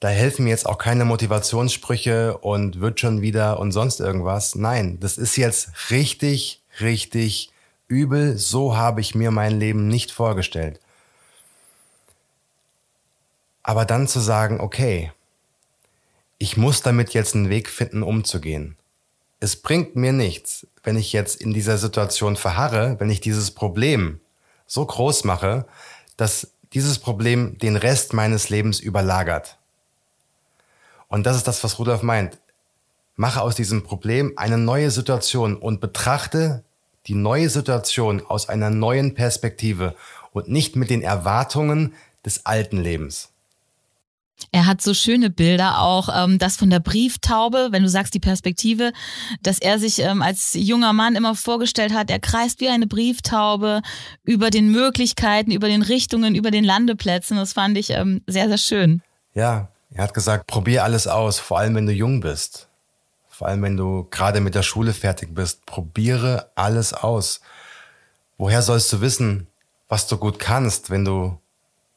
da 0.00 0.08
helfen 0.08 0.44
mir 0.44 0.50
jetzt 0.50 0.66
auch 0.66 0.78
keine 0.78 1.04
Motivationssprüche 1.04 2.38
und 2.38 2.80
wird 2.80 3.00
schon 3.00 3.20
wieder 3.20 3.58
und 3.58 3.72
sonst 3.72 4.00
irgendwas. 4.00 4.54
Nein, 4.54 4.98
das 5.00 5.18
ist 5.18 5.36
jetzt 5.36 5.90
richtig, 5.90 6.60
richtig 6.80 7.50
übel. 7.88 8.38
So 8.38 8.76
habe 8.76 9.00
ich 9.00 9.14
mir 9.14 9.30
mein 9.30 9.58
Leben 9.58 9.88
nicht 9.88 10.12
vorgestellt. 10.12 10.80
Aber 13.62 13.84
dann 13.84 14.08
zu 14.08 14.20
sagen, 14.20 14.60
okay, 14.60 15.12
ich 16.38 16.56
muss 16.56 16.80
damit 16.80 17.12
jetzt 17.12 17.34
einen 17.34 17.50
Weg 17.50 17.68
finden, 17.68 18.02
umzugehen. 18.02 18.77
Es 19.40 19.56
bringt 19.56 19.94
mir 19.94 20.12
nichts, 20.12 20.66
wenn 20.82 20.96
ich 20.96 21.12
jetzt 21.12 21.40
in 21.40 21.52
dieser 21.52 21.78
Situation 21.78 22.36
verharre, 22.36 22.96
wenn 22.98 23.10
ich 23.10 23.20
dieses 23.20 23.52
Problem 23.52 24.20
so 24.66 24.84
groß 24.84 25.24
mache, 25.24 25.66
dass 26.16 26.48
dieses 26.72 26.98
Problem 26.98 27.56
den 27.58 27.76
Rest 27.76 28.12
meines 28.12 28.50
Lebens 28.50 28.80
überlagert. 28.80 29.56
Und 31.08 31.24
das 31.24 31.36
ist 31.36 31.48
das, 31.48 31.64
was 31.64 31.78
Rudolf 31.78 32.02
meint. 32.02 32.36
Mache 33.16 33.40
aus 33.40 33.54
diesem 33.54 33.82
Problem 33.82 34.34
eine 34.36 34.58
neue 34.58 34.90
Situation 34.90 35.56
und 35.56 35.80
betrachte 35.80 36.62
die 37.06 37.14
neue 37.14 37.48
Situation 37.48 38.24
aus 38.24 38.48
einer 38.48 38.70
neuen 38.70 39.14
Perspektive 39.14 39.94
und 40.32 40.48
nicht 40.48 40.76
mit 40.76 40.90
den 40.90 41.02
Erwartungen 41.02 41.94
des 42.24 42.44
alten 42.44 42.76
Lebens. 42.76 43.30
Er 44.50 44.66
hat 44.66 44.80
so 44.80 44.94
schöne 44.94 45.30
Bilder 45.30 45.80
auch, 45.80 46.08
ähm, 46.14 46.38
das 46.38 46.56
von 46.56 46.70
der 46.70 46.80
Brieftaube, 46.80 47.68
wenn 47.70 47.82
du 47.82 47.88
sagst 47.88 48.14
die 48.14 48.20
Perspektive, 48.20 48.92
dass 49.42 49.58
er 49.58 49.78
sich 49.78 49.98
ähm, 49.98 50.22
als 50.22 50.54
junger 50.54 50.92
Mann 50.92 51.16
immer 51.16 51.34
vorgestellt 51.34 51.92
hat, 51.92 52.10
er 52.10 52.18
kreist 52.18 52.60
wie 52.60 52.68
eine 52.68 52.86
Brieftaube 52.86 53.82
über 54.24 54.50
den 54.50 54.70
Möglichkeiten, 54.70 55.50
über 55.50 55.68
den 55.68 55.82
Richtungen, 55.82 56.34
über 56.34 56.50
den 56.50 56.64
Landeplätzen. 56.64 57.36
Das 57.36 57.52
fand 57.52 57.76
ich 57.76 57.90
ähm, 57.90 58.22
sehr, 58.26 58.48
sehr 58.48 58.58
schön. 58.58 59.02
Ja, 59.34 59.68
er 59.92 60.04
hat 60.04 60.14
gesagt, 60.14 60.46
probier 60.46 60.84
alles 60.84 61.06
aus, 61.06 61.38
vor 61.38 61.58
allem 61.58 61.74
wenn 61.74 61.86
du 61.86 61.92
jung 61.92 62.20
bist. 62.20 62.68
Vor 63.28 63.48
allem 63.48 63.62
wenn 63.62 63.76
du 63.76 64.06
gerade 64.10 64.40
mit 64.40 64.54
der 64.54 64.62
Schule 64.62 64.92
fertig 64.92 65.34
bist, 65.34 65.64
probiere 65.66 66.50
alles 66.54 66.92
aus. 66.92 67.40
Woher 68.36 68.62
sollst 68.62 68.92
du 68.92 69.00
wissen, 69.00 69.46
was 69.88 70.06
du 70.06 70.16
gut 70.16 70.38
kannst, 70.38 70.90
wenn 70.90 71.04
du 71.04 71.38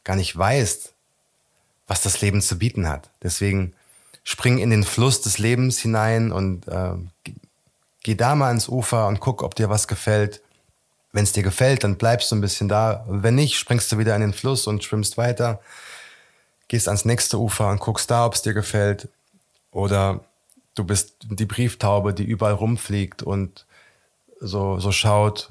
gar 0.03 0.15
nicht 0.15 0.37
weißt, 0.37 0.90
was 1.87 2.01
das 2.01 2.21
Leben 2.21 2.41
zu 2.41 2.57
bieten 2.57 2.87
hat. 2.87 3.09
Deswegen 3.23 3.73
spring 4.23 4.59
in 4.59 4.69
den 4.69 4.83
Fluss 4.83 5.21
des 5.21 5.37
Lebens 5.37 5.79
hinein 5.79 6.31
und 6.31 6.67
äh, 6.67 6.93
geh 8.03 8.15
da 8.15 8.35
mal 8.35 8.51
ins 8.51 8.67
Ufer 8.67 9.07
und 9.07 9.19
guck, 9.19 9.43
ob 9.43 9.55
dir 9.55 9.69
was 9.69 9.87
gefällt. 9.87 10.41
Wenn 11.11 11.23
es 11.23 11.33
dir 11.33 11.43
gefällt, 11.43 11.83
dann 11.83 11.97
bleibst 11.97 12.31
du 12.31 12.35
ein 12.35 12.41
bisschen 12.41 12.69
da. 12.69 13.03
Wenn 13.07 13.35
nicht, 13.35 13.57
springst 13.57 13.91
du 13.91 13.97
wieder 13.97 14.15
in 14.15 14.21
den 14.21 14.33
Fluss 14.33 14.67
und 14.67 14.83
schwimmst 14.83 15.17
weiter. 15.17 15.59
Gehst 16.67 16.87
ans 16.87 17.03
nächste 17.03 17.37
Ufer 17.37 17.69
und 17.69 17.81
guckst 17.81 18.09
da, 18.09 18.25
ob 18.25 18.33
es 18.33 18.41
dir 18.41 18.53
gefällt. 18.53 19.09
Oder 19.71 20.21
du 20.75 20.85
bist 20.85 21.13
die 21.23 21.45
Brieftaube, 21.45 22.13
die 22.13 22.23
überall 22.23 22.53
rumfliegt 22.53 23.23
und 23.23 23.65
so, 24.39 24.79
so 24.79 24.91
schaut, 24.91 25.49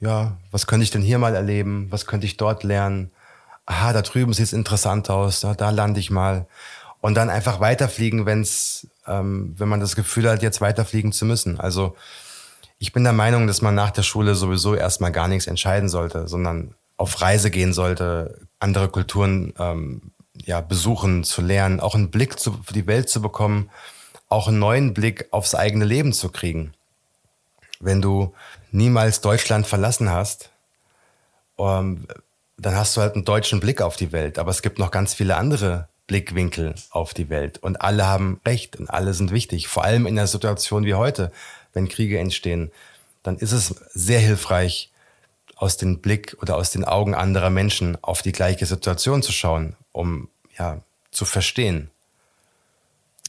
ja, 0.00 0.36
was 0.50 0.66
könnte 0.66 0.84
ich 0.84 0.90
denn 0.90 1.02
hier 1.02 1.18
mal 1.18 1.34
erleben? 1.34 1.86
Was 1.90 2.06
könnte 2.06 2.26
ich 2.26 2.36
dort 2.36 2.64
lernen? 2.64 3.10
Aha, 3.66 3.92
da 3.92 4.02
drüben 4.02 4.32
sieht 4.32 4.46
es 4.46 4.52
interessant 4.52 5.10
aus, 5.10 5.40
da, 5.40 5.54
da 5.54 5.70
lande 5.70 6.00
ich 6.00 6.10
mal. 6.10 6.46
Und 7.00 7.14
dann 7.14 7.30
einfach 7.30 7.60
weiterfliegen, 7.60 8.26
wenn's, 8.26 8.86
ähm, 9.06 9.54
wenn 9.58 9.68
man 9.68 9.80
das 9.80 9.96
Gefühl 9.96 10.28
hat, 10.28 10.42
jetzt 10.42 10.60
weiterfliegen 10.60 11.12
zu 11.12 11.24
müssen. 11.24 11.60
Also 11.60 11.94
ich 12.78 12.92
bin 12.92 13.04
der 13.04 13.12
Meinung, 13.12 13.46
dass 13.46 13.62
man 13.62 13.74
nach 13.74 13.90
der 13.90 14.02
Schule 14.02 14.34
sowieso 14.34 14.74
erstmal 14.74 15.12
gar 15.12 15.28
nichts 15.28 15.46
entscheiden 15.46 15.88
sollte, 15.88 16.28
sondern 16.28 16.74
auf 16.96 17.20
Reise 17.20 17.50
gehen 17.50 17.72
sollte, 17.72 18.38
andere 18.58 18.88
Kulturen 18.88 19.52
ähm, 19.58 20.02
ja, 20.44 20.60
besuchen, 20.60 21.24
zu 21.24 21.42
lernen, 21.42 21.80
auch 21.80 21.94
einen 21.94 22.10
Blick 22.10 22.38
zu, 22.38 22.58
für 22.64 22.72
die 22.72 22.86
Welt 22.86 23.08
zu 23.08 23.20
bekommen, 23.20 23.70
auch 24.28 24.48
einen 24.48 24.58
neuen 24.58 24.94
Blick 24.94 25.26
aufs 25.30 25.54
eigene 25.54 25.84
Leben 25.84 26.12
zu 26.12 26.30
kriegen. 26.30 26.72
Wenn 27.80 28.00
du 28.02 28.34
niemals 28.72 29.20
Deutschland 29.20 29.66
verlassen 29.66 30.10
hast, 30.10 30.50
ähm, 31.58 32.06
dann 32.58 32.76
hast 32.76 32.96
du 32.96 33.00
halt 33.00 33.14
einen 33.14 33.24
deutschen 33.24 33.60
Blick 33.60 33.82
auf 33.82 33.96
die 33.96 34.12
Welt. 34.12 34.38
Aber 34.38 34.50
es 34.50 34.62
gibt 34.62 34.78
noch 34.78 34.90
ganz 34.90 35.14
viele 35.14 35.36
andere 35.36 35.88
Blickwinkel 36.06 36.74
auf 36.90 37.14
die 37.14 37.28
Welt. 37.28 37.58
Und 37.58 37.80
alle 37.80 38.06
haben 38.06 38.40
Recht 38.46 38.76
und 38.76 38.88
alle 38.88 39.12
sind 39.14 39.32
wichtig. 39.32 39.68
Vor 39.68 39.84
allem 39.84 40.06
in 40.06 40.16
der 40.16 40.26
Situation 40.26 40.84
wie 40.84 40.94
heute, 40.94 41.32
wenn 41.72 41.88
Kriege 41.88 42.18
entstehen, 42.18 42.70
dann 43.22 43.36
ist 43.36 43.52
es 43.52 43.74
sehr 43.92 44.20
hilfreich, 44.20 44.90
aus 45.56 45.78
dem 45.78 46.00
Blick 46.00 46.36
oder 46.40 46.56
aus 46.56 46.70
den 46.70 46.84
Augen 46.84 47.14
anderer 47.14 47.50
Menschen 47.50 47.96
auf 48.02 48.22
die 48.22 48.32
gleiche 48.32 48.66
Situation 48.66 49.22
zu 49.22 49.32
schauen, 49.32 49.74
um 49.92 50.28
ja 50.58 50.80
zu 51.10 51.24
verstehen, 51.24 51.90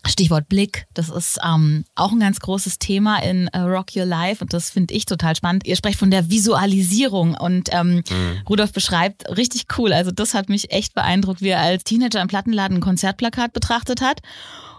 Stichwort 0.07 0.47
Blick, 0.49 0.85
das 0.93 1.09
ist 1.09 1.39
ähm, 1.43 1.85
auch 1.95 2.11
ein 2.11 2.19
ganz 2.19 2.39
großes 2.39 2.79
Thema 2.79 3.21
in 3.21 3.49
uh, 3.55 3.59
Rock 3.59 3.95
Your 3.95 4.05
Life 4.05 4.43
und 4.43 4.53
das 4.53 4.69
finde 4.69 4.93
ich 4.93 5.05
total 5.05 5.35
spannend. 5.35 5.67
Ihr 5.67 5.75
sprecht 5.75 5.99
von 5.99 6.11
der 6.11 6.29
Visualisierung 6.29 7.35
und 7.35 7.69
ähm, 7.71 8.03
mhm. 8.09 8.41
Rudolf 8.47 8.71
beschreibt 8.71 9.29
richtig 9.37 9.65
cool. 9.77 9.93
Also 9.93 10.11
das 10.11 10.33
hat 10.33 10.49
mich 10.49 10.71
echt 10.71 10.93
beeindruckt, 10.93 11.41
wie 11.41 11.49
er 11.49 11.61
als 11.61 11.83
Teenager 11.83 12.21
im 12.21 12.27
Plattenladen 12.27 12.77
ein 12.77 12.81
Konzertplakat 12.81 13.53
betrachtet 13.53 14.01
hat 14.01 14.21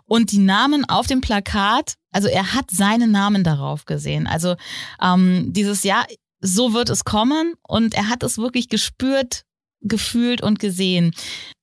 und 0.09 0.33
die 0.33 0.39
Namen 0.39 0.89
auf 0.89 1.07
dem 1.07 1.21
Plakat, 1.21 1.95
also 2.13 2.29
er 2.29 2.55
hat 2.55 2.71
seinen 2.71 3.11
Namen 3.11 3.45
darauf 3.45 3.85
gesehen. 3.85 4.27
Also 4.27 4.57
ähm, 5.03 5.53
dieses 5.53 5.85
Jahr, 5.85 6.07
so 6.41 6.73
wird 6.73 6.89
es 6.89 7.05
kommen 7.05 7.55
und 7.63 7.95
er 7.95 8.09
hat 8.09 8.23
es 8.23 8.39
wirklich 8.39 8.69
gespürt, 8.69 9.43
gefühlt 9.81 10.43
und 10.43 10.59
gesehen. 10.59 11.13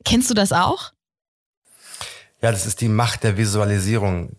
Kennst 0.06 0.30
du 0.30 0.34
das 0.34 0.52
auch? 0.52 0.92
Ja, 2.46 2.52
das 2.52 2.68
ist 2.68 2.82
die 2.82 2.90
Macht 2.90 3.24
der 3.24 3.38
Visualisierung. 3.38 4.36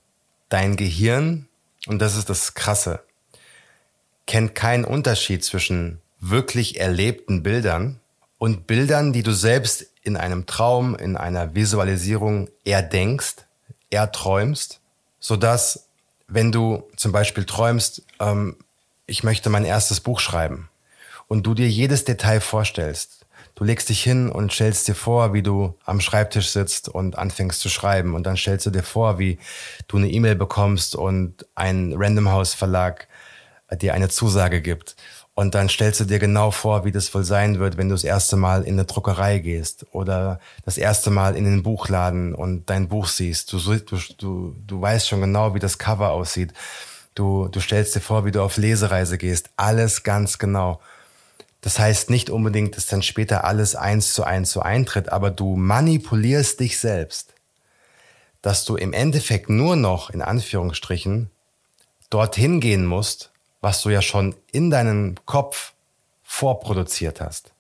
Dein 0.49 0.77
Gehirn, 0.77 1.49
und 1.89 1.99
das 1.99 2.17
ist 2.17 2.31
das 2.31 2.55
Krasse, 2.55 3.01
kennt 4.29 4.55
keinen 4.55 4.85
Unterschied 4.85 5.45
zwischen 5.45 6.01
wirklich 6.21 6.79
erlebten 6.79 7.43
Bildern 7.43 7.99
und 8.39 8.69
Bildern, 8.69 9.13
die 9.13 9.25
du 9.25 9.33
selbst 9.33 9.87
in 10.05 10.17
einem 10.17 10.47
Traum, 10.47 10.95
in 10.95 11.17
einer 11.17 11.57
Visualisierung 11.57 12.49
erdenkst, 12.65 13.45
erträumst, 13.91 14.79
sodass, 15.19 15.89
wenn 16.29 16.53
du 16.53 16.85
zum 16.95 17.11
Beispiel 17.11 17.45
träumst, 17.45 18.03
ähm, 18.21 18.55
ich 19.09 19.25
möchte 19.25 19.51
mein 19.51 19.65
erstes 19.65 19.99
Buch 19.99 20.21
schreiben 20.21 20.69
und 21.27 21.45
du 21.45 21.55
dir 21.55 21.69
jedes 21.69 22.05
Detail 22.05 22.39
vorstellst, 22.39 23.26
Du 23.57 23.65
legst 23.65 23.89
dich 23.89 24.03
hin 24.03 24.29
und 24.29 24.53
stellst 24.53 24.87
dir 24.87 24.95
vor, 24.95 25.33
wie 25.33 25.43
du 25.43 25.75
am 25.87 26.03
Schreibtisch 26.03 26.51
sitzt 26.51 26.91
und 26.91 27.17
anfängst 27.17 27.59
zu 27.59 27.71
schreiben. 27.71 28.15
Und 28.15 28.27
dann 28.27 28.37
stellst 28.37 28.67
du 28.67 28.71
dir 28.71 28.83
vor, 28.83 29.19
wie 29.19 29.39
du 29.89 29.97
eine 29.97 30.11
E-Mail 30.11 30.37
bekommst 30.37 30.95
und 30.95 31.47
ein 31.55 31.95
Random 31.97 32.29
House 32.29 32.53
Verlag 32.53 33.09
dir 33.81 33.95
eine 33.95 34.11
Zusage 34.11 34.61
gibt. 34.61 34.95
Und 35.33 35.55
dann 35.55 35.71
stellst 35.71 36.01
du 36.01 36.05
dir 36.05 36.19
genau 36.19 36.51
vor, 36.51 36.85
wie 36.85 36.93
das 36.93 37.15
wohl 37.15 37.25
sein 37.25 37.59
wird, 37.59 37.79
wenn 37.79 37.89
du 37.89 37.95
das 37.95 38.05
erste 38.05 38.37
Mal 38.37 38.63
in 38.63 38.75
eine 38.75 38.85
Druckerei 38.85 39.39
gehst 39.39 39.87
oder 39.93 40.39
das 40.67 40.77
erste 40.77 41.11
Mal 41.11 41.35
in 41.35 41.45
den 41.45 41.63
Buchladen 41.63 42.35
und 42.35 42.69
dein 42.69 42.89
Buch 42.89 43.09
siehst. 43.09 43.55
Du, 43.55 43.59
du, 43.59 43.99
du, 44.19 44.55
du 44.67 44.81
weißt 44.83 45.09
schon 45.09 45.23
genau, 45.23 45.55
wie 45.55 45.61
das 45.61 45.79
Cover 45.79 46.11
aussieht. 46.11 46.53
Du, 47.15 47.49
du 47.49 47.61
stellst 47.61 47.95
dir 47.95 48.01
vor, 48.01 48.27
wie 48.27 48.33
du 48.33 48.43
auf 48.43 48.59
Lesereise 48.59 49.17
gehst. 49.17 49.49
Alles 49.57 50.03
ganz 50.03 50.39
genau. 50.39 50.79
Das 51.67 51.81
heißt 51.81 52.11
nicht 52.11 52.31
unbedingt, 52.31 52.77
dass 52.77 52.87
dann 52.87 53.03
später 53.03 53.43
alles 53.43 53.75
eins 53.75 54.13
zu 54.13 54.23
eins 54.23 54.53
so 54.53 54.61
eintritt, 54.61 55.09
aber 55.09 55.33
du 55.33 55.57
manipulierst 55.57 56.61
dich 56.61 56.79
selbst, 56.79 57.35
dass 58.41 58.65
du 58.65 58.77
im 58.77 58.93
Endeffekt 58.93 59.51
nur 59.51 59.75
noch, 59.75 60.11
in 60.11 60.23
Anführungsstrichen, 60.23 61.29
dorthin 62.09 62.61
gehen 62.61 62.87
musst, 62.87 63.31
was 63.63 63.83
du 63.83 63.91
ja 63.91 64.01
schon 64.01 64.37
in 64.53 64.71
deinem 64.71 65.17
Kopf 65.27 65.73
vorproduziert 66.23 67.21
hast. 67.21 67.51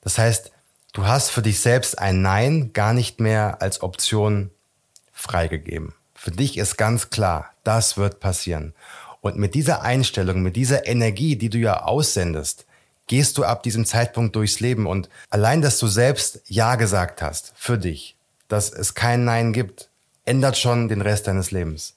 Das 0.00 0.16
heißt, 0.16 0.50
du 0.94 1.04
hast 1.04 1.28
für 1.28 1.42
dich 1.42 1.60
selbst 1.60 1.98
ein 1.98 2.22
Nein 2.22 2.72
gar 2.72 2.94
nicht 2.94 3.20
mehr 3.20 3.60
als 3.60 3.82
Option 3.82 4.50
freigegeben. 5.12 5.92
Für 6.14 6.30
dich 6.30 6.56
ist 6.56 6.78
ganz 6.78 7.10
klar, 7.10 7.52
das 7.64 7.98
wird 7.98 8.18
passieren. 8.18 8.72
Und 9.20 9.36
mit 9.36 9.54
dieser 9.54 9.82
Einstellung, 9.82 10.40
mit 10.40 10.56
dieser 10.56 10.86
Energie, 10.86 11.36
die 11.36 11.50
du 11.50 11.58
ja 11.58 11.82
aussendest, 11.82 12.64
gehst 13.06 13.38
du 13.38 13.44
ab 13.44 13.62
diesem 13.62 13.84
Zeitpunkt 13.84 14.34
durchs 14.36 14.60
Leben 14.60 14.86
und 14.86 15.08
allein, 15.30 15.62
dass 15.62 15.78
du 15.78 15.86
selbst 15.86 16.40
Ja 16.46 16.76
gesagt 16.76 17.22
hast 17.22 17.52
für 17.56 17.78
dich, 17.78 18.16
dass 18.48 18.72
es 18.72 18.94
kein 18.94 19.24
Nein 19.24 19.52
gibt, 19.52 19.88
ändert 20.24 20.56
schon 20.56 20.88
den 20.88 21.00
Rest 21.00 21.26
deines 21.26 21.50
Lebens. 21.50 21.94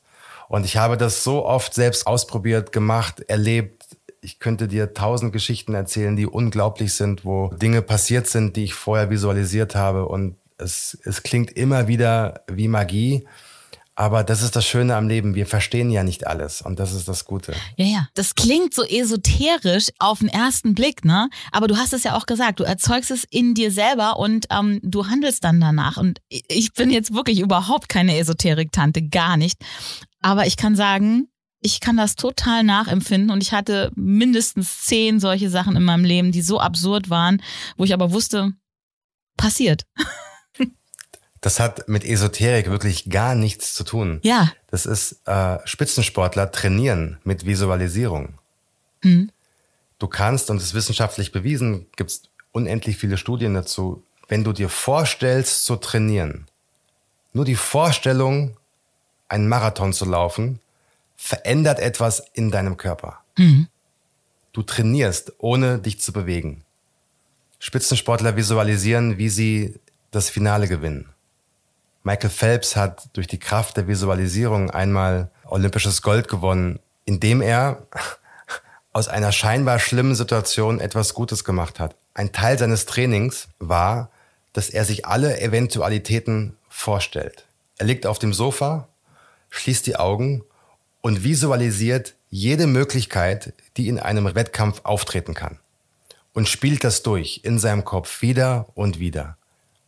Und 0.50 0.66
ich 0.66 0.78
habe 0.78 0.98
das 0.98 1.24
so 1.24 1.46
oft 1.46 1.74
selbst 1.74 2.08
ausprobiert, 2.08 2.72
gemacht, 2.72 3.22
erlebt. 3.28 3.84
Ich 4.22 4.40
könnte 4.40 4.68
dir 4.68 4.94
tausend 4.94 5.34
Geschichten 5.34 5.74
erzählen, 5.74 6.16
die 6.16 6.26
unglaublich 6.26 6.94
sind, 6.94 7.26
wo 7.26 7.50
Dinge 7.50 7.82
passiert 7.82 8.28
sind, 8.28 8.56
die 8.56 8.66
ich 8.66 8.74
vorher 8.74 9.10
visualisiert 9.10 9.76
habe. 9.76 10.06
Und 10.06 10.36
es, 10.58 10.98
es 11.04 11.24
klingt 11.24 11.52
immer 11.52 11.88
wieder 11.88 12.42
wie 12.48 12.68
Magie. 12.68 13.28
Aber 13.98 14.24
das 14.24 14.44
ist 14.44 14.56
das 14.56 14.64
Schöne 14.64 14.96
am 14.96 15.08
Leben. 15.08 15.34
Wir 15.34 15.48
verstehen 15.48 15.90
ja 15.90 16.04
nicht 16.04 16.28
alles 16.28 16.62
und 16.62 16.78
das 16.78 16.94
ist 16.94 17.08
das 17.08 17.26
Gute. 17.26 17.56
Ja, 17.78 17.86
ja. 17.86 18.08
Das 18.14 18.36
klingt 18.36 18.76
so 18.76 18.84
esoterisch 18.84 19.88
auf 19.98 20.20
den 20.20 20.28
ersten 20.28 20.76
Blick, 20.76 21.04
ne? 21.04 21.32
Aber 21.52 21.68
du 21.68 21.78
hast 21.78 21.94
es 21.94 22.04
ja 22.04 22.16
auch 22.16 22.28
gesagt. 22.28 22.60
Du 22.60 22.64
erzeugst 22.64 23.10
es 23.10 23.24
in 23.24 23.56
dir 23.56 23.72
selber 23.72 24.20
und 24.20 24.46
ähm, 24.52 24.80
du 24.84 25.08
handelst 25.08 25.44
dann 25.44 25.60
danach. 25.60 25.98
Und 25.98 26.22
ich 26.30 26.74
bin 26.74 26.92
jetzt 26.92 27.16
wirklich 27.16 27.40
überhaupt 27.40 27.90
keine 27.90 28.16
Esoterik-Tante, 28.20 29.02
gar 29.02 29.36
nicht. 29.36 29.64
Aber 30.22 30.46
ich 30.46 30.58
kann 30.58 30.76
sagen, 30.76 31.30
ich 31.60 31.80
kann 31.80 31.98
das 31.98 32.16
total 32.16 32.64
nachempfinden 32.64 33.32
und 33.32 33.42
ich 33.42 33.52
hatte 33.52 33.92
mindestens 33.96 34.84
zehn 34.84 35.20
solche 35.20 35.50
Sachen 35.50 35.76
in 35.76 35.82
meinem 35.82 36.06
Leben, 36.06 36.32
die 36.32 36.44
so 36.44 36.60
absurd 36.60 37.10
waren, 37.10 37.42
wo 37.78 37.84
ich 37.84 37.96
aber 37.96 38.12
wusste, 38.12 38.52
passiert. 39.38 39.88
Das 41.42 41.60
hat 41.60 41.88
mit 41.88 42.04
Esoterik 42.04 42.70
wirklich 42.70 43.10
gar 43.10 43.36
nichts 43.36 43.74
zu 43.74 43.84
tun. 43.84 44.20
Ja. 44.24 44.52
Das 44.72 44.86
ist 44.86 45.28
äh, 45.28 45.60
Spitzensportler 45.66 46.52
trainieren 46.52 47.20
mit 47.24 47.46
Visualisierung. 47.46 48.34
Mhm. 49.04 49.30
Du 50.00 50.08
kannst, 50.08 50.50
und 50.50 50.58
es 50.58 50.66
ist 50.66 50.74
wissenschaftlich 50.74 51.32
bewiesen, 51.32 51.88
gibt 51.96 52.12
es 52.12 52.22
unendlich 52.52 52.98
viele 52.98 53.18
Studien 53.18 53.54
dazu, 53.54 54.04
wenn 54.28 54.44
du 54.44 54.54
dir 54.54 54.70
vorstellst 54.70 55.66
zu 55.66 55.76
trainieren, 55.76 56.48
nur 57.34 57.46
die 57.46 57.56
Vorstellung, 57.56 58.58
einen 59.30 59.48
Marathon 59.48 59.94
zu 59.94 60.06
laufen, 60.06 60.60
verändert 61.18 61.80
etwas 61.80 62.24
in 62.34 62.52
deinem 62.52 62.78
Körper. 62.78 63.20
Mhm. 63.38 63.68
Du 64.54 64.64
trainierst, 64.64 65.34
ohne 65.38 65.80
dich 65.80 66.00
zu 66.00 66.14
bewegen. 66.14 66.64
Spitzensportler 67.60 68.36
visualisieren, 68.36 69.18
wie 69.18 69.30
sie 69.30 69.76
das 70.12 70.30
Finale 70.30 70.68
gewinnen. 70.68 71.10
Michael 72.08 72.30
Phelps 72.30 72.78
hat 72.78 73.10
durch 73.12 73.28
die 73.28 73.38
Kraft 73.38 73.76
der 73.76 73.90
Visualisierung 73.90 74.72
einmal 74.72 75.30
olympisches 75.44 76.02
Gold 76.02 76.30
gewonnen, 76.30 76.80
indem 77.04 77.42
er 77.42 77.86
aus 78.94 79.10
einer 79.10 79.34
scheinbar 79.34 79.78
schlimmen 79.78 80.16
Situation 80.16 80.80
etwas 80.80 81.14
Gutes 81.14 81.44
gemacht 81.44 81.82
hat. 81.82 81.96
Ein 82.14 82.32
Teil 82.32 82.58
seines 82.58 82.86
Trainings 82.86 83.50
war, 83.60 84.10
dass 84.54 84.70
er 84.70 84.86
sich 84.86 85.06
alle 85.06 85.42
Eventualitäten 85.42 86.56
vorstellt. 86.70 87.44
Er 87.78 87.88
liegt 87.88 88.06
auf 88.06 88.20
dem 88.20 88.32
Sofa, 88.32 88.88
schließt 89.50 89.86
die 89.86 89.98
Augen 89.98 90.46
und 91.02 91.26
visualisiert 91.26 92.14
jede 92.30 92.68
Möglichkeit, 92.68 93.52
die 93.76 93.90
in 93.90 94.00
einem 94.00 94.34
Wettkampf 94.34 94.80
auftreten 94.86 95.34
kann. 95.34 95.60
Und 96.32 96.48
spielt 96.48 96.86
das 96.86 97.04
durch 97.04 97.42
in 97.44 97.60
seinem 97.60 97.84
Kopf 97.84 98.22
wieder 98.22 98.68
und 98.76 98.98
wieder. 98.98 99.36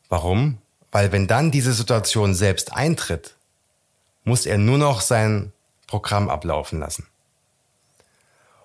Warum? 0.10 0.58
Weil 0.91 1.12
wenn 1.12 1.28
dann 1.28 1.52
diese 1.52 1.73
Situation 1.73 2.34
selbst 2.34 2.73
eintritt, 2.73 3.36
muss 4.23 4.45
er 4.45 4.58
nur 4.58 4.78
noch 4.78 5.02
sein 5.02 5.52
Programm 5.88 6.30
ablaufen 6.30 6.80
lassen. 6.80 7.08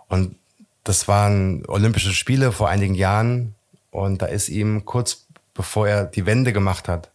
Und 0.09 0.37
das 0.85 1.09
waren 1.09 1.65
Olympische 1.67 2.13
Spiele 2.13 2.53
vor 2.53 2.69
einigen 2.69 2.95
Jahren 2.95 3.55
und 3.91 4.21
da 4.21 4.27
ist 4.27 4.49
ihm 4.49 4.85
kurz 4.85 5.25
bevor 5.55 5.89
er 5.89 6.05
die 6.05 6.27
Wende 6.27 6.53
gemacht 6.53 6.89
hat, 6.89 7.09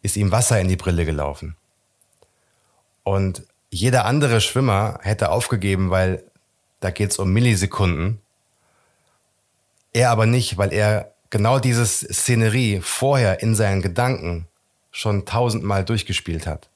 ist 0.00 0.16
ihm 0.16 0.32
Wasser 0.32 0.60
in 0.60 0.68
die 0.68 0.76
Brille 0.76 1.04
gelaufen. 1.04 1.54
Und 3.04 3.42
jeder 3.70 4.04
andere 4.04 4.40
Schwimmer 4.40 4.98
hätte 5.02 5.30
aufgegeben, 5.30 5.90
weil 5.90 6.22
da 6.80 6.90
geht 6.90 7.10
es 7.10 7.18
um 7.18 7.32
Millisekunden. 7.32 8.20
Er 9.92 10.10
aber 10.10 10.26
nicht, 10.26 10.58
weil 10.58 10.72
er 10.72 11.11
genau 11.32 11.58
dieses 11.58 12.00
Szenerie 12.00 12.80
vorher 12.82 13.42
in 13.42 13.56
seinen 13.56 13.80
Gedanken 13.82 14.46
schon 14.92 15.24
tausendmal 15.24 15.82
durchgespielt 15.82 16.46
hat. 16.46 16.68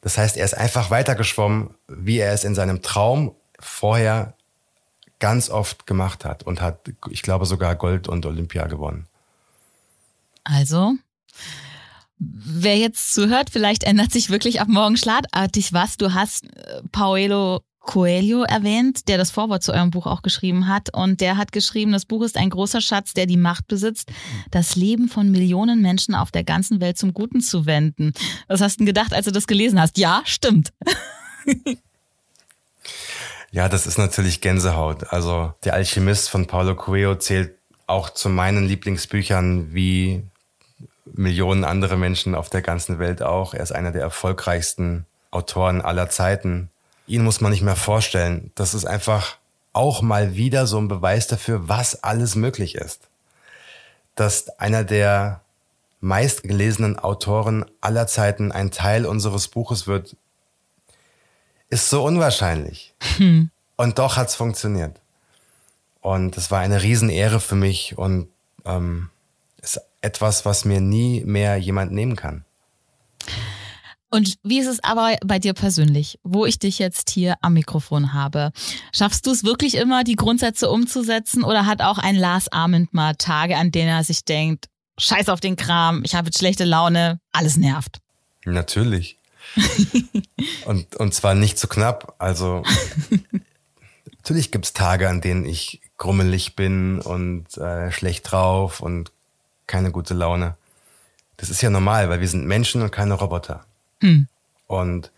Das 0.00 0.16
heißt, 0.16 0.36
er 0.36 0.44
ist 0.44 0.54
einfach 0.54 0.90
weitergeschwommen, 0.90 1.74
wie 1.88 2.18
er 2.18 2.32
es 2.32 2.44
in 2.44 2.54
seinem 2.54 2.82
Traum 2.82 3.34
vorher 3.58 4.34
ganz 5.18 5.50
oft 5.50 5.86
gemacht 5.86 6.24
hat 6.24 6.44
und 6.44 6.62
hat, 6.62 6.78
ich 7.10 7.22
glaube, 7.22 7.44
sogar 7.44 7.74
Gold 7.74 8.08
und 8.08 8.24
Olympia 8.24 8.68
gewonnen. 8.68 9.06
Also, 10.44 10.94
wer 12.18 12.78
jetzt 12.78 13.12
zuhört, 13.12 13.50
vielleicht 13.50 13.82
ändert 13.82 14.12
sich 14.12 14.30
wirklich 14.30 14.60
ab 14.60 14.68
morgen 14.68 14.96
schlagartig 14.96 15.72
was. 15.72 15.96
Du 15.96 16.14
hast 16.14 16.44
äh, 16.44 16.80
Paolo 16.92 17.62
Coelho 17.80 18.42
erwähnt, 18.42 19.08
der 19.08 19.18
das 19.18 19.30
Vorwort 19.30 19.62
zu 19.62 19.72
eurem 19.72 19.90
Buch 19.90 20.06
auch 20.06 20.22
geschrieben 20.22 20.68
hat. 20.68 20.94
Und 20.94 21.20
der 21.20 21.36
hat 21.36 21.50
geschrieben, 21.50 21.92
das 21.92 22.04
Buch 22.04 22.22
ist 22.22 22.36
ein 22.36 22.50
großer 22.50 22.80
Schatz, 22.80 23.14
der 23.14 23.26
die 23.26 23.36
Macht 23.36 23.68
besitzt, 23.68 24.12
das 24.50 24.76
Leben 24.76 25.08
von 25.08 25.30
Millionen 25.30 25.82
Menschen 25.82 26.14
auf 26.14 26.30
der 26.30 26.44
ganzen 26.44 26.80
Welt 26.80 26.98
zum 26.98 27.14
Guten 27.14 27.40
zu 27.40 27.66
wenden. 27.66 28.12
Was 28.48 28.60
hast 28.60 28.80
du 28.80 28.84
gedacht, 28.84 29.14
als 29.14 29.24
du 29.24 29.32
das 29.32 29.46
gelesen 29.46 29.80
hast? 29.80 29.98
Ja, 29.98 30.22
stimmt. 30.24 30.72
ja, 33.50 33.68
das 33.68 33.86
ist 33.86 33.98
natürlich 33.98 34.40
Gänsehaut. 34.40 35.12
Also 35.12 35.54
der 35.64 35.74
Alchemist 35.74 36.28
von 36.28 36.46
Paulo 36.46 36.74
Coelho 36.74 37.16
zählt 37.16 37.54
auch 37.86 38.10
zu 38.10 38.28
meinen 38.28 38.68
Lieblingsbüchern 38.68 39.74
wie 39.74 40.22
Millionen 41.12 41.64
andere 41.64 41.96
Menschen 41.96 42.34
auf 42.34 42.50
der 42.50 42.62
ganzen 42.62 42.98
Welt 42.98 43.22
auch. 43.22 43.54
Er 43.54 43.62
ist 43.62 43.72
einer 43.72 43.90
der 43.90 44.02
erfolgreichsten 44.02 45.06
Autoren 45.30 45.80
aller 45.80 46.08
Zeiten. 46.08 46.70
Ihn 47.10 47.24
muss 47.24 47.40
man 47.40 47.50
nicht 47.50 47.62
mehr 47.62 47.74
vorstellen. 47.74 48.52
Das 48.54 48.72
ist 48.72 48.84
einfach 48.84 49.36
auch 49.72 50.00
mal 50.00 50.36
wieder 50.36 50.68
so 50.68 50.78
ein 50.78 50.86
Beweis 50.86 51.26
dafür, 51.26 51.68
was 51.68 52.04
alles 52.04 52.36
möglich 52.36 52.76
ist. 52.76 53.00
Dass 54.14 54.48
einer 54.60 54.84
der 54.84 55.40
meistgelesenen 56.00 57.00
Autoren 57.00 57.64
aller 57.80 58.06
Zeiten 58.06 58.52
ein 58.52 58.70
Teil 58.70 59.06
unseres 59.06 59.48
Buches 59.48 59.88
wird, 59.88 60.14
ist 61.68 61.90
so 61.90 62.04
unwahrscheinlich. 62.04 62.94
Hm. 63.16 63.50
Und 63.74 63.98
doch 63.98 64.16
hat 64.16 64.28
es 64.28 64.36
funktioniert. 64.36 64.96
Und 66.02 66.36
es 66.36 66.52
war 66.52 66.60
eine 66.60 66.80
Riesenehre 66.80 67.40
für 67.40 67.56
mich 67.56 67.98
und 67.98 68.28
ähm, 68.64 69.10
ist 69.60 69.80
etwas, 70.00 70.44
was 70.44 70.64
mir 70.64 70.80
nie 70.80 71.24
mehr 71.24 71.56
jemand 71.56 71.90
nehmen 71.90 72.14
kann. 72.14 72.44
Und 74.10 74.34
wie 74.42 74.58
ist 74.58 74.66
es 74.66 74.82
aber 74.82 75.16
bei 75.24 75.38
dir 75.38 75.54
persönlich, 75.54 76.18
wo 76.24 76.44
ich 76.44 76.58
dich 76.58 76.80
jetzt 76.80 77.10
hier 77.10 77.36
am 77.42 77.54
Mikrofon 77.54 78.12
habe? 78.12 78.50
Schaffst 78.92 79.26
du 79.26 79.30
es 79.30 79.44
wirklich 79.44 79.76
immer, 79.76 80.02
die 80.02 80.16
Grundsätze 80.16 80.68
umzusetzen 80.68 81.44
oder 81.44 81.64
hat 81.66 81.80
auch 81.80 81.98
ein 81.98 82.16
Lars 82.16 82.50
Arment 82.50 82.92
mal 82.92 83.14
Tage, 83.14 83.56
an 83.56 83.70
denen 83.70 83.88
er 83.88 84.02
sich 84.02 84.24
denkt, 84.24 84.66
scheiß 84.98 85.28
auf 85.28 85.40
den 85.40 85.54
Kram, 85.54 86.02
ich 86.04 86.16
habe 86.16 86.26
jetzt 86.26 86.38
schlechte 86.38 86.64
Laune, 86.64 87.20
alles 87.32 87.56
nervt? 87.56 88.00
Natürlich. 88.44 89.16
und, 90.66 90.96
und 90.96 91.14
zwar 91.14 91.34
nicht 91.34 91.58
zu 91.58 91.66
so 91.66 91.72
knapp. 91.72 92.14
Also 92.18 92.64
natürlich 94.18 94.50
gibt 94.50 94.64
es 94.64 94.72
Tage, 94.72 95.08
an 95.08 95.20
denen 95.20 95.46
ich 95.46 95.80
grummelig 95.98 96.56
bin 96.56 97.00
und 97.00 97.56
äh, 97.58 97.92
schlecht 97.92 98.30
drauf 98.30 98.80
und 98.80 99.12
keine 99.68 99.92
gute 99.92 100.14
Laune. 100.14 100.56
Das 101.36 101.48
ist 101.48 101.62
ja 101.62 101.70
normal, 101.70 102.10
weil 102.10 102.20
wir 102.20 102.28
sind 102.28 102.46
Menschen 102.46 102.82
und 102.82 102.90
keine 102.90 103.14
Roboter. 103.14 103.64
Hm. 104.00 104.28
Und 104.66 105.10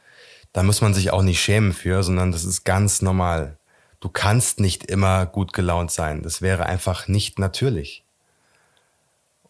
da 0.52 0.62
muss 0.62 0.80
man 0.80 0.94
sich 0.94 1.10
auch 1.12 1.22
nicht 1.22 1.40
schämen 1.42 1.72
für, 1.72 2.02
sondern 2.02 2.32
das 2.32 2.44
ist 2.44 2.64
ganz 2.64 3.02
normal. 3.02 3.56
Du 4.00 4.08
kannst 4.08 4.60
nicht 4.60 4.84
immer 4.84 5.26
gut 5.26 5.52
gelaunt 5.52 5.90
sein. 5.90 6.22
Das 6.22 6.42
wäre 6.42 6.66
einfach 6.66 7.08
nicht 7.08 7.38
natürlich. 7.38 8.02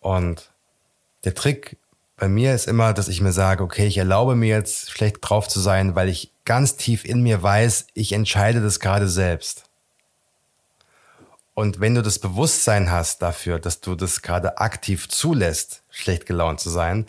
Und 0.00 0.50
der 1.24 1.34
Trick 1.34 1.76
bei 2.16 2.28
mir 2.28 2.54
ist 2.54 2.68
immer, 2.68 2.92
dass 2.92 3.08
ich 3.08 3.20
mir 3.20 3.32
sage, 3.32 3.64
okay, 3.64 3.86
ich 3.86 3.98
erlaube 3.98 4.36
mir 4.36 4.48
jetzt 4.48 4.90
schlecht 4.90 5.16
drauf 5.22 5.48
zu 5.48 5.58
sein, 5.58 5.94
weil 5.96 6.08
ich 6.08 6.30
ganz 6.44 6.76
tief 6.76 7.04
in 7.04 7.22
mir 7.22 7.42
weiß, 7.42 7.86
ich 7.94 8.12
entscheide 8.12 8.60
das 8.60 8.78
gerade 8.78 9.08
selbst. 9.08 9.64
Und 11.54 11.80
wenn 11.80 11.94
du 11.94 12.02
das 12.02 12.18
Bewusstsein 12.18 12.90
hast 12.90 13.22
dafür, 13.22 13.58
dass 13.58 13.80
du 13.80 13.94
das 13.94 14.22
gerade 14.22 14.58
aktiv 14.58 15.08
zulässt, 15.08 15.82
schlecht 15.90 16.26
gelaunt 16.26 16.60
zu 16.60 16.70
sein, 16.70 17.08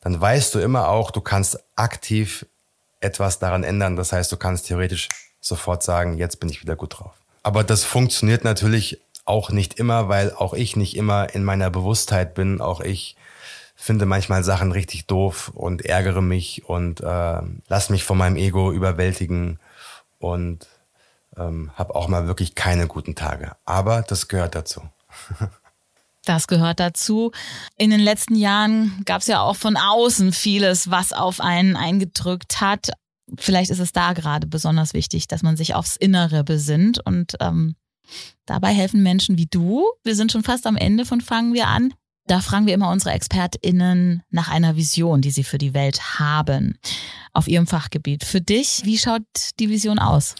dann 0.00 0.20
weißt 0.20 0.54
du 0.54 0.60
immer 0.60 0.88
auch, 0.88 1.10
du 1.10 1.20
kannst 1.20 1.58
aktiv 1.76 2.46
etwas 3.00 3.38
daran 3.38 3.64
ändern. 3.64 3.96
Das 3.96 4.12
heißt, 4.12 4.30
du 4.32 4.36
kannst 4.36 4.66
theoretisch 4.66 5.08
sofort 5.40 5.82
sagen, 5.82 6.16
jetzt 6.16 6.40
bin 6.40 6.48
ich 6.48 6.62
wieder 6.62 6.76
gut 6.76 6.98
drauf. 6.98 7.12
Aber 7.42 7.64
das 7.64 7.84
funktioniert 7.84 8.44
natürlich 8.44 9.00
auch 9.24 9.50
nicht 9.50 9.74
immer, 9.74 10.08
weil 10.08 10.32
auch 10.32 10.54
ich 10.54 10.76
nicht 10.76 10.96
immer 10.96 11.34
in 11.34 11.44
meiner 11.44 11.70
Bewusstheit 11.70 12.34
bin. 12.34 12.60
Auch 12.60 12.80
ich 12.80 13.16
finde 13.76 14.04
manchmal 14.04 14.44
Sachen 14.44 14.72
richtig 14.72 15.06
doof 15.06 15.50
und 15.54 15.84
ärgere 15.84 16.20
mich 16.20 16.68
und 16.68 17.00
äh, 17.00 17.40
lass 17.68 17.88
mich 17.88 18.04
von 18.04 18.18
meinem 18.18 18.36
Ego 18.36 18.72
überwältigen 18.72 19.58
und 20.18 20.66
ähm, 21.36 21.70
habe 21.76 21.94
auch 21.94 22.08
mal 22.08 22.26
wirklich 22.26 22.54
keine 22.54 22.86
guten 22.86 23.14
Tage. 23.14 23.52
Aber 23.64 24.02
das 24.02 24.28
gehört 24.28 24.54
dazu. 24.54 24.82
Das 26.24 26.46
gehört 26.46 26.80
dazu. 26.80 27.32
In 27.76 27.90
den 27.90 28.00
letzten 28.00 28.34
Jahren 28.34 29.02
gab 29.06 29.22
es 29.22 29.26
ja 29.26 29.40
auch 29.40 29.56
von 29.56 29.76
außen 29.76 30.32
vieles, 30.32 30.90
was 30.90 31.12
auf 31.12 31.40
einen 31.40 31.76
eingedrückt 31.76 32.60
hat. 32.60 32.90
Vielleicht 33.38 33.70
ist 33.70 33.78
es 33.78 33.92
da 33.92 34.12
gerade 34.12 34.46
besonders 34.46 34.92
wichtig, 34.92 35.28
dass 35.28 35.42
man 35.42 35.56
sich 35.56 35.74
aufs 35.74 35.96
Innere 35.96 36.44
besinnt 36.44 37.04
und 37.04 37.36
ähm, 37.40 37.76
dabei 38.44 38.72
helfen 38.72 39.02
Menschen 39.02 39.38
wie 39.38 39.46
du. 39.46 39.84
Wir 40.04 40.14
sind 40.14 40.32
schon 40.32 40.42
fast 40.42 40.66
am 40.66 40.76
Ende 40.76 41.04
von 41.04 41.20
Fangen 41.20 41.54
wir 41.54 41.68
an. 41.68 41.94
Da 42.26 42.40
fragen 42.40 42.66
wir 42.66 42.74
immer 42.74 42.90
unsere 42.90 43.12
ExpertInnen 43.14 44.22
nach 44.30 44.48
einer 44.48 44.76
Vision, 44.76 45.20
die 45.20 45.30
sie 45.30 45.42
für 45.42 45.58
die 45.58 45.74
Welt 45.74 46.20
haben, 46.20 46.78
auf 47.32 47.48
ihrem 47.48 47.66
Fachgebiet. 47.66 48.24
Für 48.24 48.40
dich, 48.40 48.82
wie 48.84 48.98
schaut 48.98 49.22
die 49.58 49.68
Vision 49.68 49.98
aus? 49.98 50.34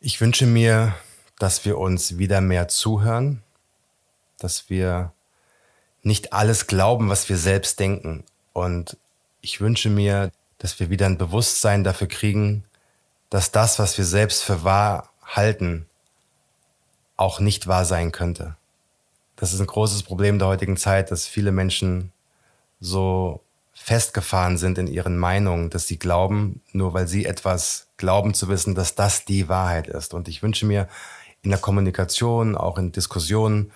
Ich 0.00 0.20
wünsche 0.20 0.46
mir, 0.46 0.94
dass 1.38 1.64
wir 1.64 1.76
uns 1.78 2.18
wieder 2.18 2.40
mehr 2.40 2.68
zuhören, 2.68 3.42
dass 4.42 4.68
wir 4.68 5.12
nicht 6.02 6.32
alles 6.32 6.66
glauben, 6.66 7.08
was 7.08 7.28
wir 7.28 7.36
selbst 7.36 7.78
denken. 7.78 8.24
Und 8.52 8.96
ich 9.40 9.60
wünsche 9.60 9.88
mir, 9.88 10.30
dass 10.58 10.78
wir 10.80 10.90
wieder 10.90 11.06
ein 11.06 11.18
Bewusstsein 11.18 11.84
dafür 11.84 12.08
kriegen, 12.08 12.64
dass 13.30 13.50
das, 13.50 13.78
was 13.78 13.96
wir 13.98 14.04
selbst 14.04 14.42
für 14.42 14.64
wahr 14.64 15.08
halten, 15.24 15.86
auch 17.16 17.40
nicht 17.40 17.66
wahr 17.66 17.84
sein 17.84 18.12
könnte. 18.12 18.56
Das 19.36 19.52
ist 19.52 19.60
ein 19.60 19.66
großes 19.66 20.02
Problem 20.02 20.38
der 20.38 20.48
heutigen 20.48 20.76
Zeit, 20.76 21.10
dass 21.10 21.26
viele 21.26 21.52
Menschen 21.52 22.12
so 22.80 23.40
festgefahren 23.74 24.58
sind 24.58 24.78
in 24.78 24.86
ihren 24.86 25.18
Meinungen, 25.18 25.70
dass 25.70 25.88
sie 25.88 25.98
glauben, 25.98 26.60
nur 26.72 26.94
weil 26.94 27.08
sie 27.08 27.24
etwas 27.24 27.86
glauben 27.96 28.34
zu 28.34 28.48
wissen, 28.48 28.74
dass 28.74 28.94
das 28.94 29.24
die 29.24 29.48
Wahrheit 29.48 29.88
ist. 29.88 30.14
Und 30.14 30.28
ich 30.28 30.42
wünsche 30.42 30.66
mir 30.66 30.88
in 31.42 31.50
der 31.50 31.58
Kommunikation, 31.58 32.56
auch 32.56 32.78
in 32.78 32.92
Diskussionen, 32.92 33.72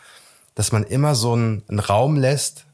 dass 0.56 0.72
man 0.72 0.82
immer 0.82 1.14
so 1.14 1.34
einen, 1.34 1.62
einen 1.68 1.78
Raum 1.78 2.16
lässt, 2.16 2.64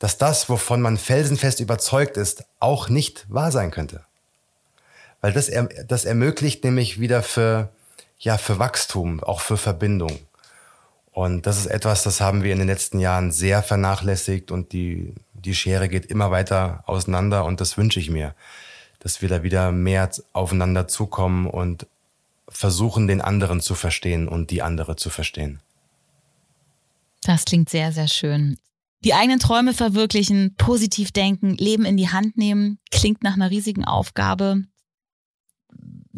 dass 0.00 0.18
das, 0.18 0.48
wovon 0.48 0.80
man 0.80 0.96
felsenfest 0.96 1.60
überzeugt 1.60 2.16
ist, 2.16 2.44
auch 2.58 2.88
nicht 2.88 3.26
wahr 3.28 3.52
sein 3.52 3.70
könnte. 3.70 4.00
Weil 5.20 5.32
das, 5.32 5.50
das 5.86 6.04
ermöglicht 6.04 6.64
nämlich 6.64 7.00
wieder 7.00 7.22
für, 7.22 7.68
ja, 8.18 8.38
für 8.38 8.58
Wachstum, 8.58 9.22
auch 9.22 9.40
für 9.40 9.56
Verbindung. 9.56 10.18
Und 11.12 11.46
das 11.46 11.58
ist 11.58 11.66
etwas, 11.66 12.02
das 12.02 12.20
haben 12.20 12.42
wir 12.44 12.52
in 12.52 12.60
den 12.60 12.68
letzten 12.68 12.98
Jahren 12.98 13.30
sehr 13.30 13.62
vernachlässigt 13.62 14.50
und 14.50 14.72
die, 14.72 15.14
die 15.34 15.54
Schere 15.54 15.88
geht 15.88 16.06
immer 16.06 16.30
weiter 16.30 16.84
auseinander 16.86 17.44
und 17.44 17.60
das 17.60 17.76
wünsche 17.76 18.00
ich 18.00 18.08
mir, 18.08 18.34
dass 19.00 19.20
wir 19.20 19.28
da 19.28 19.42
wieder 19.42 19.72
mehr 19.72 20.08
aufeinander 20.32 20.86
zukommen 20.88 21.46
und 21.46 21.86
versuchen, 22.48 23.08
den 23.08 23.20
anderen 23.20 23.60
zu 23.60 23.74
verstehen 23.74 24.28
und 24.28 24.50
die 24.50 24.62
andere 24.62 24.96
zu 24.96 25.10
verstehen. 25.10 25.60
Das 27.22 27.44
klingt 27.44 27.68
sehr, 27.68 27.92
sehr 27.92 28.08
schön. 28.08 28.58
Die 29.04 29.14
eigenen 29.14 29.38
Träume 29.38 29.74
verwirklichen, 29.74 30.54
positiv 30.56 31.12
denken, 31.12 31.56
Leben 31.56 31.84
in 31.84 31.96
die 31.96 32.10
Hand 32.10 32.36
nehmen, 32.36 32.78
klingt 32.90 33.22
nach 33.22 33.34
einer 33.34 33.50
riesigen 33.50 33.84
Aufgabe 33.84 34.64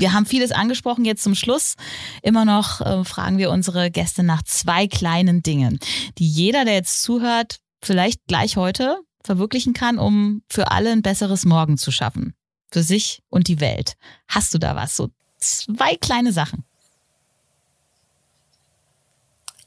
wir 0.01 0.13
haben 0.13 0.27
vieles 0.27 0.51
angesprochen. 0.51 1.05
Jetzt 1.05 1.23
zum 1.23 1.35
Schluss 1.35 1.77
immer 2.23 2.45
noch 2.45 2.81
äh, 2.81 3.05
fragen 3.05 3.39
wir 3.39 3.51
unsere 3.51 3.91
Gäste 3.91 4.23
nach 4.23 4.43
zwei 4.43 4.87
kleinen 4.87 5.43
Dingen, 5.43 5.79
die 6.19 6.27
jeder, 6.27 6.65
der 6.65 6.75
jetzt 6.75 7.03
zuhört, 7.03 7.61
vielleicht 7.83 8.27
gleich 8.27 8.57
heute 8.57 8.99
verwirklichen 9.23 9.75
kann, 9.75 9.99
um 9.99 10.43
für 10.49 10.71
alle 10.71 10.91
ein 10.91 11.03
besseres 11.03 11.45
Morgen 11.45 11.77
zu 11.77 11.91
schaffen. 11.91 12.35
Für 12.73 12.83
sich 12.83 13.23
und 13.29 13.49
die 13.49 13.61
Welt. 13.61 13.97
Hast 14.29 14.55
du 14.55 14.59
da 14.59 14.77
was? 14.77 14.97
So 14.97 15.11
zwei 15.39 15.97
kleine 15.97 16.33
Sachen. 16.33 16.65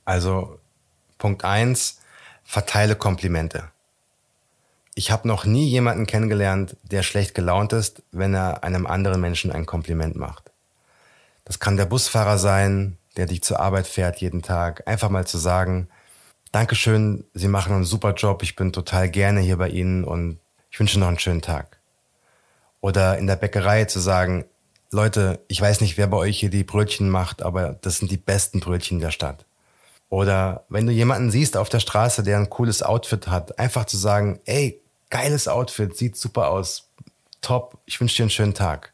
Also 0.05 0.59
Punkt 1.23 1.45
eins: 1.45 1.99
verteile 2.43 2.97
Komplimente. 2.97 3.69
Ich 4.93 5.09
habe 5.09 5.25
noch 5.25 5.45
nie 5.45 5.69
jemanden 5.69 6.05
kennengelernt, 6.05 6.75
der 6.83 7.01
schlecht 7.01 7.33
gelaunt 7.33 7.71
ist, 7.71 8.01
wenn 8.11 8.33
er 8.33 8.65
einem 8.65 8.85
anderen 8.85 9.21
Menschen 9.21 9.49
ein 9.49 9.65
Kompliment 9.65 10.17
macht. 10.17 10.51
Das 11.45 11.61
kann 11.61 11.77
der 11.77 11.85
Busfahrer 11.85 12.37
sein, 12.37 12.97
der 13.15 13.27
dich 13.27 13.41
zur 13.41 13.61
Arbeit 13.61 13.87
fährt 13.87 14.17
jeden 14.17 14.41
Tag. 14.41 14.85
Einfach 14.85 15.09
mal 15.09 15.25
zu 15.25 15.37
sagen, 15.37 15.87
Dankeschön, 16.51 17.23
Sie 17.33 17.47
machen 17.47 17.73
einen 17.73 17.85
super 17.85 18.15
Job, 18.15 18.43
ich 18.43 18.57
bin 18.57 18.73
total 18.73 19.09
gerne 19.09 19.39
hier 19.39 19.55
bei 19.55 19.69
Ihnen 19.69 20.03
und 20.03 20.39
ich 20.71 20.79
wünsche 20.81 20.99
noch 20.99 21.07
einen 21.07 21.19
schönen 21.19 21.41
Tag. 21.41 21.77
Oder 22.81 23.17
in 23.17 23.27
der 23.27 23.37
Bäckerei 23.37 23.85
zu 23.85 24.01
sagen, 24.01 24.43
Leute, 24.91 25.39
ich 25.47 25.61
weiß 25.61 25.79
nicht, 25.79 25.95
wer 25.95 26.07
bei 26.07 26.17
euch 26.17 26.37
hier 26.37 26.49
die 26.49 26.65
Brötchen 26.65 27.09
macht, 27.09 27.43
aber 27.43 27.77
das 27.81 27.99
sind 27.99 28.11
die 28.11 28.17
besten 28.17 28.59
Brötchen 28.59 28.99
der 28.99 29.11
Stadt. 29.11 29.45
Oder 30.09 30.63
wenn 30.69 30.85
du 30.85 30.91
jemanden 30.91 31.31
siehst 31.31 31.57
auf 31.57 31.69
der 31.69 31.79
Straße, 31.79 32.23
der 32.23 32.37
ein 32.37 32.49
cooles 32.49 32.83
Outfit 32.83 33.27
hat, 33.27 33.57
einfach 33.57 33.85
zu 33.85 33.97
sagen, 33.97 34.39
ey, 34.45 34.79
geiles 35.09 35.47
Outfit, 35.47 35.97
sieht 35.97 36.17
super 36.17 36.49
aus, 36.49 36.85
top, 37.41 37.77
ich 37.85 37.99
wünsche 37.99 38.17
dir 38.17 38.23
einen 38.23 38.29
schönen 38.29 38.53
Tag. 38.53 38.93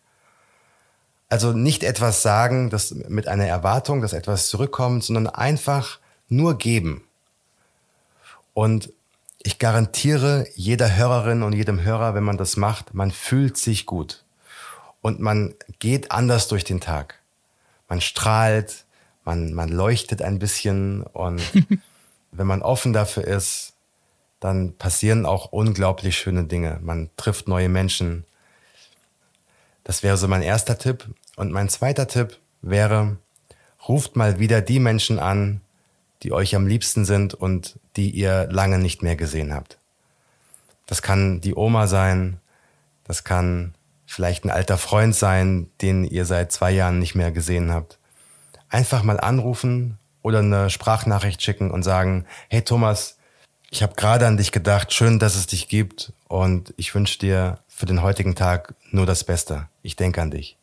Also 1.29 1.53
nicht 1.53 1.83
etwas 1.83 2.23
sagen, 2.23 2.69
das 2.69 2.91
mit 2.91 3.27
einer 3.27 3.45
Erwartung, 3.45 4.01
dass 4.01 4.13
etwas 4.13 4.47
zurückkommt, 4.47 5.03
sondern 5.03 5.27
einfach 5.27 5.99
nur 6.27 6.57
geben. 6.57 7.03
Und 8.53 8.91
ich 9.41 9.59
garantiere 9.59 10.47
jeder 10.55 10.95
Hörerin 10.95 11.43
und 11.43 11.53
jedem 11.53 11.81
Hörer, 11.81 12.15
wenn 12.15 12.23
man 12.23 12.37
das 12.37 12.57
macht, 12.57 12.93
man 12.93 13.11
fühlt 13.11 13.57
sich 13.57 13.85
gut. 13.85 14.23
Und 15.01 15.19
man 15.19 15.53
geht 15.79 16.11
anders 16.11 16.47
durch 16.47 16.63
den 16.63 16.81
Tag. 16.81 17.19
Man 17.87 18.01
strahlt, 18.01 18.83
man, 19.29 19.53
man 19.53 19.69
leuchtet 19.69 20.23
ein 20.23 20.39
bisschen 20.39 21.03
und 21.03 21.39
wenn 22.31 22.47
man 22.47 22.63
offen 22.63 22.93
dafür 22.93 23.25
ist, 23.25 23.73
dann 24.39 24.75
passieren 24.75 25.27
auch 25.27 25.51
unglaublich 25.51 26.17
schöne 26.17 26.45
Dinge. 26.45 26.79
Man 26.81 27.11
trifft 27.15 27.47
neue 27.47 27.69
Menschen. 27.69 28.25
Das 29.83 30.01
wäre 30.01 30.17
so 30.17 30.27
mein 30.27 30.41
erster 30.41 30.79
Tipp. 30.79 31.05
Und 31.35 31.51
mein 31.51 31.69
zweiter 31.69 32.07
Tipp 32.07 32.37
wäre, 32.63 33.17
ruft 33.87 34.15
mal 34.15 34.39
wieder 34.39 34.61
die 34.61 34.79
Menschen 34.79 35.19
an, 35.19 35.61
die 36.23 36.31
euch 36.31 36.55
am 36.55 36.65
liebsten 36.65 37.05
sind 37.05 37.35
und 37.35 37.75
die 37.97 38.09
ihr 38.09 38.47
lange 38.49 38.79
nicht 38.79 39.03
mehr 39.03 39.15
gesehen 39.15 39.53
habt. 39.53 39.77
Das 40.87 41.03
kann 41.03 41.39
die 41.39 41.53
Oma 41.53 41.85
sein, 41.85 42.39
das 43.05 43.23
kann 43.23 43.75
vielleicht 44.07 44.43
ein 44.43 44.49
alter 44.49 44.79
Freund 44.79 45.15
sein, 45.15 45.69
den 45.83 46.03
ihr 46.03 46.25
seit 46.25 46.51
zwei 46.51 46.71
Jahren 46.71 46.97
nicht 46.97 47.13
mehr 47.13 47.31
gesehen 47.31 47.71
habt. 47.71 47.98
Einfach 48.69 49.03
mal 49.03 49.19
anrufen 49.19 49.97
oder 50.21 50.39
eine 50.39 50.69
Sprachnachricht 50.69 51.41
schicken 51.41 51.71
und 51.71 51.83
sagen, 51.83 52.25
hey 52.49 52.61
Thomas, 52.61 53.17
ich 53.71 53.83
habe 53.83 53.95
gerade 53.95 54.25
an 54.27 54.37
dich 54.37 54.51
gedacht. 54.51 54.93
Schön, 54.93 55.19
dass 55.19 55.35
es 55.35 55.47
dich 55.47 55.67
gibt. 55.67 56.11
Und 56.27 56.73
ich 56.77 56.93
wünsche 56.95 57.19
dir 57.19 57.59
für 57.67 57.85
den 57.85 58.01
heutigen 58.01 58.35
Tag 58.35 58.73
nur 58.91 59.05
das 59.05 59.23
Beste. 59.23 59.67
Ich 59.83 59.95
denke 59.95 60.21
an 60.21 60.31
dich. 60.31 60.55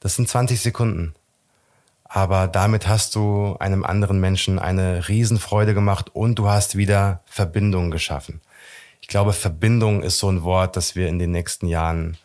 Das 0.00 0.16
sind 0.16 0.28
20 0.28 0.60
Sekunden. 0.60 1.14
Aber 2.04 2.46
damit 2.46 2.86
hast 2.86 3.14
du 3.14 3.56
einem 3.58 3.84
anderen 3.84 4.20
Menschen 4.20 4.58
eine 4.58 5.08
Riesenfreude 5.08 5.74
gemacht 5.74 6.14
und 6.14 6.36
du 6.36 6.48
hast 6.48 6.76
wieder 6.76 7.20
Verbindungen 7.26 7.90
geschaffen. 7.90 8.40
Ich 9.00 9.08
glaube, 9.08 9.32
Verbindung 9.32 10.02
ist 10.02 10.18
so 10.18 10.30
ein 10.30 10.44
Wort, 10.44 10.76
das 10.76 10.94
wir 10.94 11.08
in 11.08 11.18
den 11.18 11.32
nächsten 11.32 11.66
Jahren 11.66 12.16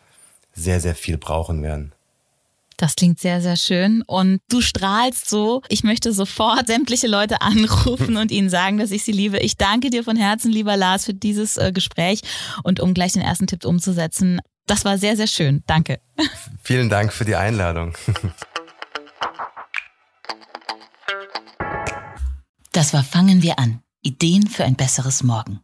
sehr, 0.54 0.80
sehr 0.80 0.94
viel 0.94 1.18
brauchen 1.18 1.62
werden. 1.62 1.92
Das 2.80 2.96
klingt 2.96 3.20
sehr, 3.20 3.42
sehr 3.42 3.58
schön. 3.58 4.02
Und 4.06 4.40
du 4.48 4.62
strahlst 4.62 5.28
so. 5.28 5.60
Ich 5.68 5.84
möchte 5.84 6.14
sofort 6.14 6.66
sämtliche 6.66 7.08
Leute 7.08 7.42
anrufen 7.42 8.16
und 8.16 8.30
ihnen 8.30 8.48
sagen, 8.48 8.78
dass 8.78 8.90
ich 8.90 9.04
sie 9.04 9.12
liebe. 9.12 9.38
Ich 9.38 9.58
danke 9.58 9.90
dir 9.90 10.02
von 10.02 10.16
Herzen, 10.16 10.50
lieber 10.50 10.78
Lars, 10.78 11.04
für 11.04 11.12
dieses 11.12 11.58
äh, 11.58 11.72
Gespräch 11.72 12.22
und 12.62 12.80
um 12.80 12.94
gleich 12.94 13.12
den 13.12 13.20
ersten 13.20 13.46
Tipp 13.46 13.66
umzusetzen. 13.66 14.40
Das 14.66 14.86
war 14.86 14.96
sehr, 14.96 15.14
sehr 15.14 15.26
schön. 15.26 15.62
Danke. 15.66 16.00
Vielen 16.62 16.88
Dank 16.88 17.12
für 17.12 17.26
die 17.26 17.36
Einladung. 17.36 17.92
Das 22.72 22.94
war 22.94 23.04
Fangen 23.04 23.42
wir 23.42 23.58
an. 23.58 23.82
Ideen 24.00 24.46
für 24.46 24.64
ein 24.64 24.76
besseres 24.76 25.22
Morgen. 25.22 25.60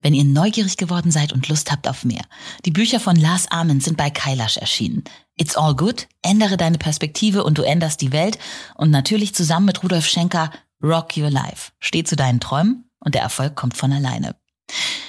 Wenn 0.00 0.14
ihr 0.14 0.24
neugierig 0.24 0.76
geworden 0.76 1.10
seid 1.10 1.32
und 1.32 1.48
Lust 1.48 1.72
habt 1.72 1.88
auf 1.88 2.04
mehr. 2.04 2.22
Die 2.66 2.70
Bücher 2.70 3.00
von 3.00 3.16
Lars 3.16 3.50
Amen 3.50 3.80
sind 3.80 3.96
bei 3.96 4.10
Kailash 4.10 4.58
erschienen. 4.58 5.02
It's 5.42 5.56
all 5.56 5.74
good, 5.74 6.06
ändere 6.22 6.56
deine 6.56 6.78
Perspektive 6.78 7.42
und 7.42 7.58
du 7.58 7.62
änderst 7.62 8.00
die 8.00 8.12
Welt. 8.12 8.38
Und 8.76 8.92
natürlich 8.92 9.34
zusammen 9.34 9.66
mit 9.66 9.82
Rudolf 9.82 10.06
Schenker 10.06 10.52
Rock 10.80 11.16
Your 11.16 11.30
Life. 11.30 11.72
Steh 11.80 12.04
zu 12.04 12.14
deinen 12.14 12.38
Träumen 12.38 12.88
und 13.00 13.16
der 13.16 13.22
Erfolg 13.22 13.56
kommt 13.56 13.76
von 13.76 13.92
alleine. 13.92 14.36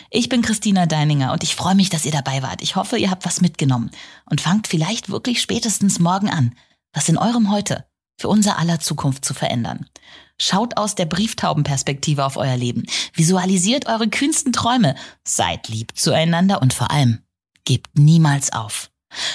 Ich 0.09 0.29
bin 0.29 0.41
Christina 0.41 0.87
Deininger 0.87 1.33
und 1.33 1.43
ich 1.43 1.53
freue 1.55 1.75
mich, 1.75 1.91
dass 1.91 2.03
ihr 2.03 2.11
dabei 2.11 2.41
wart. 2.41 2.63
Ich 2.63 2.75
hoffe, 2.75 2.97
ihr 2.97 3.11
habt 3.11 3.27
was 3.27 3.41
mitgenommen 3.41 3.91
und 4.25 4.41
fangt 4.41 4.65
vielleicht 4.65 5.11
wirklich 5.11 5.39
spätestens 5.39 5.99
morgen 5.99 6.31
an, 6.31 6.55
was 6.93 7.07
in 7.09 7.19
eurem 7.19 7.51
Heute 7.51 7.85
für 8.17 8.27
unser 8.27 8.57
aller 8.57 8.79
Zukunft 8.79 9.25
zu 9.25 9.35
verändern. 9.35 9.85
Schaut 10.39 10.77
aus 10.77 10.95
der 10.95 11.05
Brieftaubenperspektive 11.05 12.25
auf 12.25 12.37
euer 12.37 12.57
Leben. 12.57 12.87
Visualisiert 13.13 13.85
eure 13.85 14.07
kühnsten 14.07 14.51
Träume. 14.51 14.95
Seid 15.23 15.67
lieb 15.69 15.95
zueinander 15.95 16.59
und 16.59 16.73
vor 16.73 16.89
allem, 16.89 17.19
gebt 17.65 17.99
niemals 17.99 18.51
auf. 18.51 18.89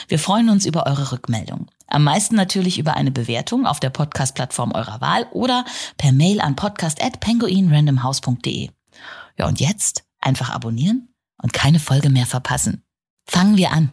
Wir 0.08 0.18
freuen 0.18 0.50
uns 0.50 0.66
über 0.66 0.86
eure 0.86 1.12
Rückmeldung. 1.12 1.70
Am 1.86 2.04
meisten 2.04 2.34
natürlich 2.34 2.78
über 2.78 2.94
eine 2.94 3.10
Bewertung 3.10 3.66
auf 3.66 3.80
der 3.80 3.88
Podcast-Plattform 3.90 4.72
eurer 4.72 5.00
Wahl 5.00 5.26
oder 5.32 5.64
per 5.96 6.12
Mail 6.12 6.40
an 6.40 6.56
podcast.penguinrandomhouse.de. 6.56 8.70
Ja, 9.38 9.46
und 9.46 9.60
jetzt 9.60 10.04
einfach 10.20 10.50
abonnieren 10.50 11.14
und 11.42 11.52
keine 11.52 11.78
Folge 11.78 12.10
mehr 12.10 12.26
verpassen. 12.26 12.82
Fangen 13.24 13.56
wir 13.56 13.72
an. 13.72 13.92